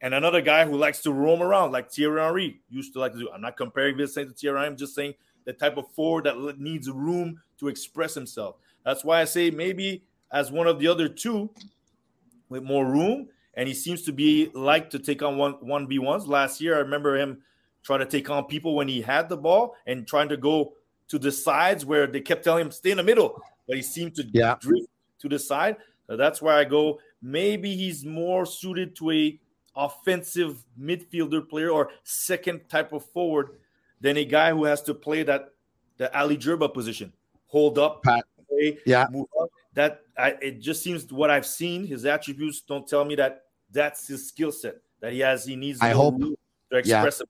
[0.00, 3.18] and another guy who likes to roam around like Thierry Henry used to like to
[3.18, 3.30] do.
[3.30, 5.14] I'm not comparing this thing to Thierry I'm just saying
[5.46, 8.56] the type of forward that needs room to express himself.
[8.84, 11.50] That's why I say maybe as one of the other two
[12.48, 15.98] with more room, and he seems to be like to take on one one v
[15.98, 16.26] ones.
[16.26, 17.42] Last year, I remember him
[17.82, 20.74] trying to take on people when he had the ball and trying to go
[21.08, 24.14] to the sides where they kept telling him stay in the middle, but he seemed
[24.16, 24.56] to yeah.
[24.60, 24.88] drift
[25.20, 25.76] to the side.
[26.08, 26.98] So that's where I go.
[27.22, 29.40] Maybe he's more suited to a
[29.76, 33.50] offensive midfielder player or second type of forward
[34.00, 35.50] than a guy who has to play that
[35.96, 37.12] the Ali Gerba position,
[37.46, 38.24] hold up, Pat.
[38.48, 39.48] play, yeah, move up.
[39.74, 41.86] That I, it just seems what I've seen.
[41.86, 45.44] His attributes don't tell me that that's his skill set that he has.
[45.44, 45.80] He needs.
[45.80, 46.36] I hope to
[46.70, 47.02] express yeah.
[47.02, 47.28] himself.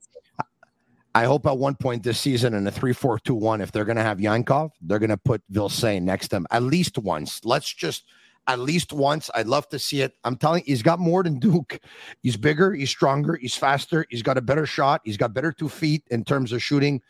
[1.17, 3.87] I hope at one point this season in a 3 4 2 1, if they're
[3.87, 7.43] going to have Yankov, they're going to put Vilsaint next to him at least once.
[7.43, 8.05] Let's just
[8.47, 9.31] at least once.
[9.35, 10.15] I'd love to see it.
[10.25, 11.79] I'm telling you, he's got more than Duke.
[12.23, 15.69] He's bigger, he's stronger, he's faster, he's got a better shot, he's got better two
[15.69, 17.03] feet in terms of shooting.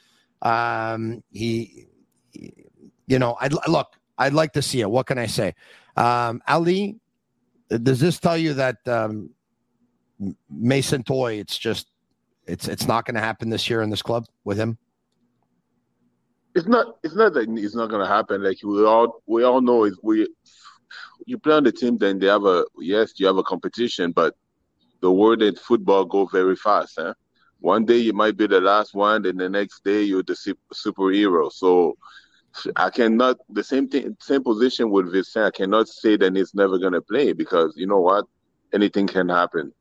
[0.42, 1.86] Um, he,
[2.32, 4.90] you know, I'd look, I'd like to see it.
[4.90, 5.54] What can I say?
[5.96, 6.98] Um, Ali,
[7.68, 9.30] does this tell you that um,
[10.50, 11.38] Mason Toye?
[11.38, 11.88] it's just,
[12.46, 14.78] it's it's not going to happen this year in this club with him?
[16.54, 16.96] It's not.
[17.02, 18.42] It's not that it's not going to happen.
[18.42, 20.28] Like we all we all know is we
[21.26, 24.34] you play on the team, then they have a yes, you have a competition, but
[25.00, 26.94] the world in football go very fast.
[26.98, 27.14] Huh?
[27.60, 31.52] One day you might be the last one, and the next day you're the superhero.
[31.52, 31.96] So
[32.76, 35.46] I cannot the same thing, same position with Vilsaint.
[35.46, 38.24] I cannot say that he's never gonna play because you know what,
[38.72, 39.72] anything can happen.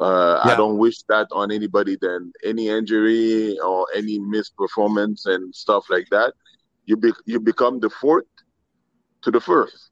[0.00, 0.52] Uh, yeah.
[0.52, 1.96] I don't wish that on anybody.
[2.00, 6.34] Then any injury or any misperformance and stuff like that,
[6.86, 8.26] you be, you become the fourth
[9.22, 9.90] to the first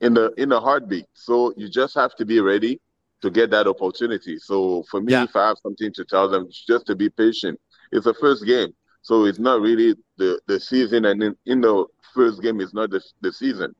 [0.00, 1.06] in the in a heartbeat.
[1.14, 2.80] So you just have to be ready
[3.22, 4.38] to get that opportunity.
[4.38, 5.24] So for me, yeah.
[5.24, 7.60] if I have something to tell them, just to be patient.
[7.92, 8.72] It's the first game,
[9.02, 12.90] so it's not really the the season, and in, in the first game, it's not
[12.90, 13.74] the the season.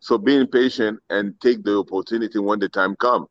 [0.00, 3.28] So being patient and take the opportunity when the time comes.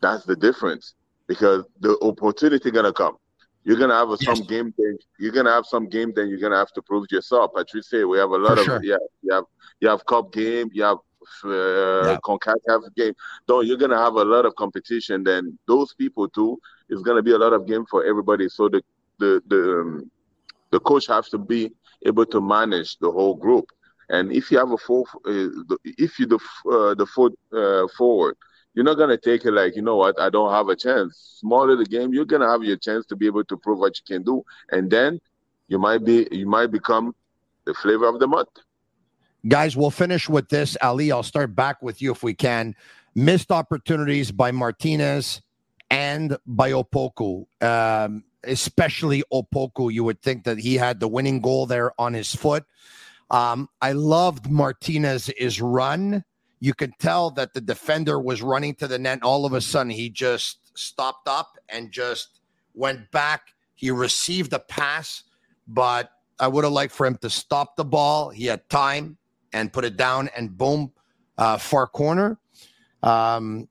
[0.00, 0.94] That's the difference
[1.26, 3.16] because the opportunity gonna come.
[3.64, 4.38] You're gonna have a, yes.
[4.38, 4.96] some game day.
[5.18, 6.12] You're gonna have some game.
[6.14, 7.50] Then you're gonna have to prove yourself.
[7.54, 8.80] Patrice, we say we have a lot For of sure.
[8.84, 8.96] yeah.
[9.22, 9.44] You have
[9.80, 10.70] you have cup game.
[10.72, 10.98] You have
[11.44, 12.18] uh, yeah.
[12.24, 13.14] CONCACAF game.
[13.46, 15.24] So you're gonna have a lot of competition.
[15.24, 18.48] Then those people too is gonna be a lot of game for everybody.
[18.48, 18.82] So the
[19.18, 20.10] the the um,
[20.70, 21.72] the coach has to be
[22.04, 23.66] able to manage the whole group.
[24.08, 26.38] And if you have a full, uh, if you the
[26.70, 28.36] uh, the foot uh, forward,
[28.74, 31.38] you're not gonna take it like you know what I don't have a chance.
[31.40, 34.04] Smaller the game, you're gonna have your chance to be able to prove what you
[34.06, 35.20] can do, and then
[35.68, 37.14] you might be you might become
[37.64, 38.48] the flavor of the month.
[39.48, 40.76] Guys, we'll finish with this.
[40.82, 42.74] Ali, I'll start back with you if we can.
[43.14, 45.40] Missed opportunities by Martinez
[45.88, 49.92] and by Opoku, um, especially Opoku.
[49.92, 52.64] You would think that he had the winning goal there on his foot.
[53.30, 56.24] Um, I loved Martinez's run.
[56.58, 59.22] You could tell that the defender was running to the net.
[59.22, 62.40] All of a sudden, he just stopped up and just
[62.74, 63.54] went back.
[63.76, 65.22] He received a pass,
[65.68, 68.30] but I would have liked for him to stop the ball.
[68.30, 69.18] He had time
[69.56, 70.92] and put it down and boom,
[71.38, 72.38] uh, far corner.
[73.02, 73.68] Um,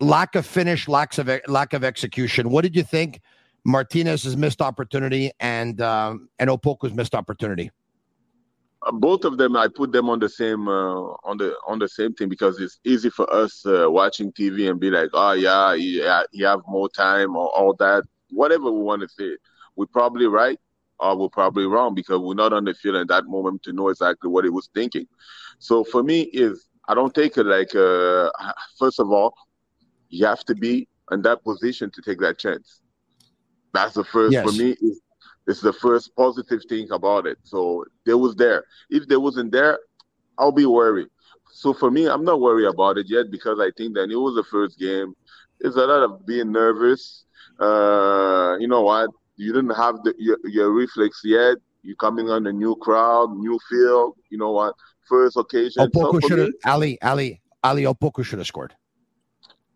[0.00, 2.50] lack of finish, lack of lack of execution.
[2.50, 3.20] What did you think?
[3.64, 7.70] Martinez's missed opportunity and um, and Opoku's missed opportunity.
[8.82, 11.88] Uh, both of them, I put them on the same uh, on the on the
[11.88, 15.74] same thing because it's easy for us uh, watching TV and be like, oh yeah,
[15.74, 19.36] you, you have more time or all that, whatever we want to say.
[19.76, 20.58] We're probably right
[21.02, 23.88] or we're probably wrong because we're not on the field at that moment to know
[23.88, 25.06] exactly what he was thinking.
[25.58, 28.30] So for me, is I don't take it like uh,
[28.78, 29.34] first of all,
[30.08, 32.80] you have to be in that position to take that chance.
[33.74, 34.44] That's the first yes.
[34.44, 34.76] for me.
[34.80, 35.00] Is
[35.46, 37.38] it's the first positive thing about it.
[37.42, 38.64] So they was there.
[38.90, 39.78] If they wasn't there,
[40.38, 41.08] I'll be worried.
[41.52, 44.36] So for me, I'm not worried about it yet because I think that it was
[44.36, 45.14] the first game.
[45.60, 47.24] It's a lot of being nervous.
[47.58, 49.10] Uh, you know what?
[49.36, 51.56] You didn't have the, your, your reflex yet.
[51.82, 54.16] You're coming on a new crowd, new field.
[54.30, 54.74] You know what?
[55.08, 55.84] First occasion.
[55.84, 56.50] Opoku so should have.
[56.64, 58.74] Ali, Ali, Ali Opoku should have scored.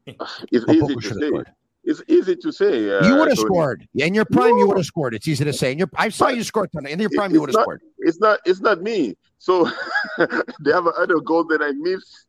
[0.06, 1.28] It's Opoku easy to say.
[1.28, 1.52] Scored.
[1.86, 2.98] It's easy to say.
[2.98, 3.86] Uh, you would have scored.
[3.94, 4.58] In your prime, no.
[4.58, 5.14] you would have scored.
[5.14, 5.70] It's easy to say.
[5.70, 6.92] In your, I saw but you score tonight.
[6.92, 7.80] In your prime, you would have scored.
[7.98, 8.40] It's not.
[8.44, 9.14] It's not me.
[9.38, 9.70] So
[10.18, 12.26] they have other goal that I miss.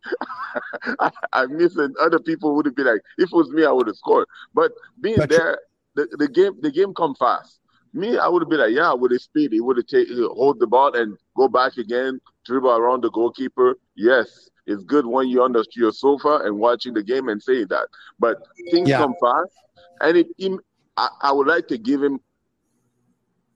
[0.99, 3.87] I, I miss, and other people would be like, if it was me, I would
[3.87, 4.27] have scored.
[4.53, 5.57] But being but there,
[5.97, 7.59] the, the game, the game come fast.
[7.93, 10.67] Me, I would be like, yeah, with his speed, he would have take hold the
[10.67, 13.75] ball and go back again, dribble around the goalkeeper.
[13.95, 17.63] Yes, it's good when you're on the, your sofa and watching the game and say
[17.65, 17.87] that.
[18.19, 18.37] But
[18.71, 18.99] things yeah.
[18.99, 19.53] come fast,
[20.01, 20.27] and it,
[20.95, 22.19] I, I would like to give him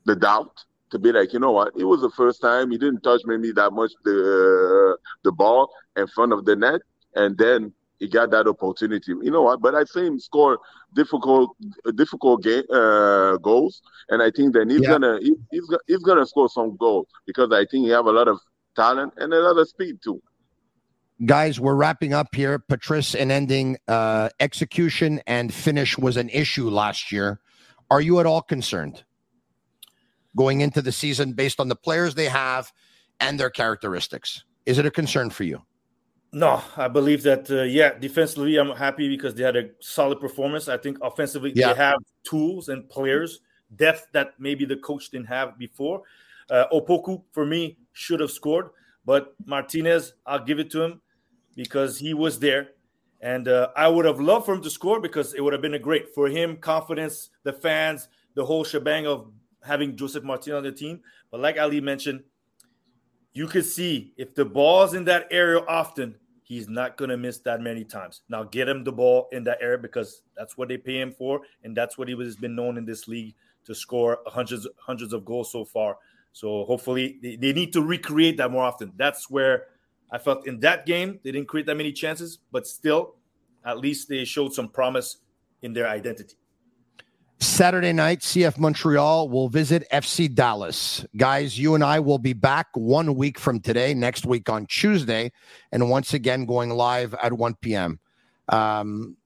[0.05, 3.01] the doubt to be like, you know what, it was the first time he didn't
[3.01, 6.81] touch maybe that much the uh, the ball in front of the net,
[7.15, 9.13] and then he got that opportunity.
[9.21, 9.61] You know what?
[9.61, 10.59] But I see him score
[10.93, 11.55] difficult
[11.95, 14.89] difficult game uh, goals, and I think that he's yeah.
[14.89, 18.27] gonna he, he's he's gonna score some goals because I think he have a lot
[18.27, 18.39] of
[18.75, 20.21] talent and a lot of speed too
[21.25, 22.57] guys, we're wrapping up here.
[22.59, 27.39] Patrice and ending uh, execution and finish was an issue last year.
[27.89, 29.03] Are you at all concerned
[30.35, 32.71] going into the season based on the players they have
[33.19, 34.43] and their characteristics?
[34.65, 35.61] Is it a concern for you?
[36.33, 40.69] No, I believe that, uh, yeah, defensively, I'm happy because they had a solid performance.
[40.69, 41.73] I think offensively, yeah.
[41.73, 43.41] they have tools and players,
[43.75, 46.03] depth that maybe the coach didn't have before.
[46.49, 48.69] Uh, Opoku, for me, should have scored,
[49.05, 51.01] but Martinez, I'll give it to him
[51.55, 52.69] because he was there.
[53.19, 55.75] And uh, I would have loved for him to score because it would have been
[55.75, 59.31] a great for him, confidence, the fans, the whole shebang of
[59.63, 61.01] having Josef Martinez on the team.
[61.29, 62.23] But like Ali mentioned,
[63.33, 66.15] you could see if the ball's in that area often,
[66.51, 68.23] he's not going to miss that many times.
[68.27, 71.39] Now get him the ball in that area because that's what they pay him for,
[71.63, 75.23] and that's what he has been known in this league to score hundreds hundreds of
[75.23, 75.97] goals so far.
[76.33, 78.91] So hopefully they, they need to recreate that more often.
[78.97, 79.67] That's where
[80.11, 83.15] I felt in that game they didn't create that many chances, but still,
[83.63, 85.19] at least they showed some promise
[85.61, 86.35] in their identity.
[87.41, 91.03] Saturday night, CF Montreal will visit FC Dallas.
[91.17, 95.31] Guys, you and I will be back one week from today, next week on Tuesday,
[95.71, 97.99] and once again going live at 1 p.m.
[98.49, 99.17] Um,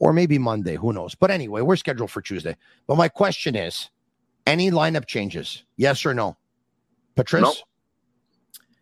[0.00, 1.14] or maybe Monday, who knows?
[1.14, 2.56] But anyway, we're scheduled for Tuesday.
[2.88, 3.90] But my question is
[4.44, 5.62] any lineup changes?
[5.76, 6.36] Yes or no?
[7.14, 7.42] Patrice?
[7.42, 7.56] Nope.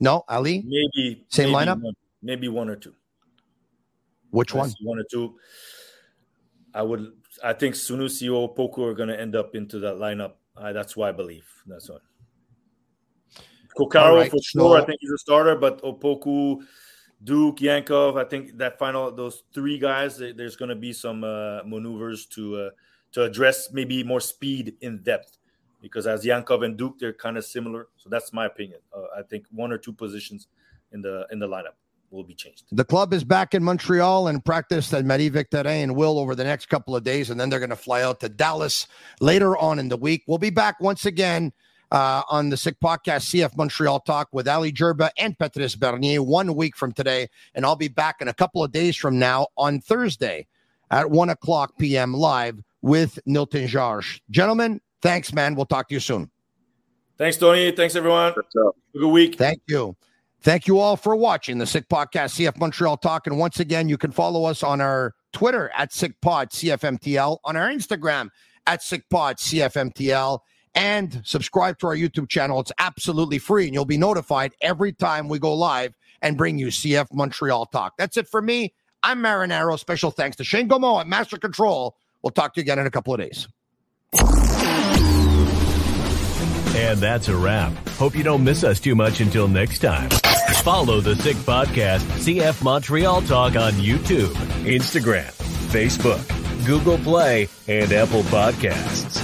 [0.00, 0.64] No, Ali.
[0.66, 1.82] Maybe same maybe lineup.
[1.82, 2.94] One, maybe one or two.
[4.30, 4.72] Which one?
[4.80, 5.34] One or two.
[6.72, 7.12] I would.
[7.43, 10.32] I think Sunusi or Poku are going to end up into that lineup.
[10.57, 11.47] Uh, that's why I believe.
[11.66, 12.01] That's one.
[13.76, 14.76] Coccaro right, for sure.
[14.78, 16.64] So, I think he's a starter, but Opoku,
[17.22, 18.24] Duke, Yankov.
[18.24, 20.18] I think that final those three guys.
[20.18, 22.70] There's going to be some uh, maneuvers to uh,
[23.12, 25.39] to address maybe more speed in depth
[25.82, 27.89] because as Yankov and Duke, they're kind of similar.
[27.97, 28.78] So that's my opinion.
[28.97, 30.47] Uh, I think one or two positions
[30.93, 31.74] in the in the lineup
[32.14, 32.64] will be changed.
[32.72, 36.44] The club is back in Montreal and practice at Marie Victorin and will over the
[36.44, 38.86] next couple of days, and then they're going to fly out to Dallas
[39.20, 40.22] later on in the week.
[40.26, 41.52] We'll be back once again.
[41.92, 46.56] Uh, on the Sick Podcast, CF Montreal Talk with Ali Gerba and Patrice Bernier one
[46.56, 47.28] week from today.
[47.54, 50.48] And I'll be back in a couple of days from now on Thursday
[50.90, 52.12] at 1 o'clock p.m.
[52.12, 54.22] live with Nilton George.
[54.28, 55.54] Gentlemen, Thanks, man.
[55.54, 56.30] We'll talk to you soon.
[57.18, 57.70] Thanks, Tony.
[57.72, 58.32] Thanks, everyone.
[58.54, 59.36] good week.
[59.36, 59.94] Thank you.
[60.45, 63.26] Thank you all for watching the Sick Podcast, CF Montreal Talk.
[63.26, 67.70] And once again, you can follow us on our Twitter at SickPod CFMTL, on our
[67.70, 68.28] Instagram
[68.66, 70.40] at SickPod CFMTL,
[70.74, 72.61] and subscribe to our YouTube channel.
[72.61, 76.66] It's absolutely free, and you'll be notified every time we go live and bring you
[76.66, 77.95] CF Montreal Talk.
[77.97, 78.74] That's it for me.
[79.03, 79.78] I'm Marinaro.
[79.78, 81.97] Special thanks to Shane Gomo at Master Control.
[82.22, 83.49] We'll talk to you again in a couple of days.
[86.76, 87.72] And that's a wrap.
[87.90, 90.11] Hope you don't miss us too much until next time.
[90.64, 94.32] Follow the Sick Podcast, CF Montreal Talk on YouTube,
[94.64, 95.30] Instagram,
[95.68, 96.24] Facebook,
[96.66, 99.20] Google Play, and Apple Podcasts.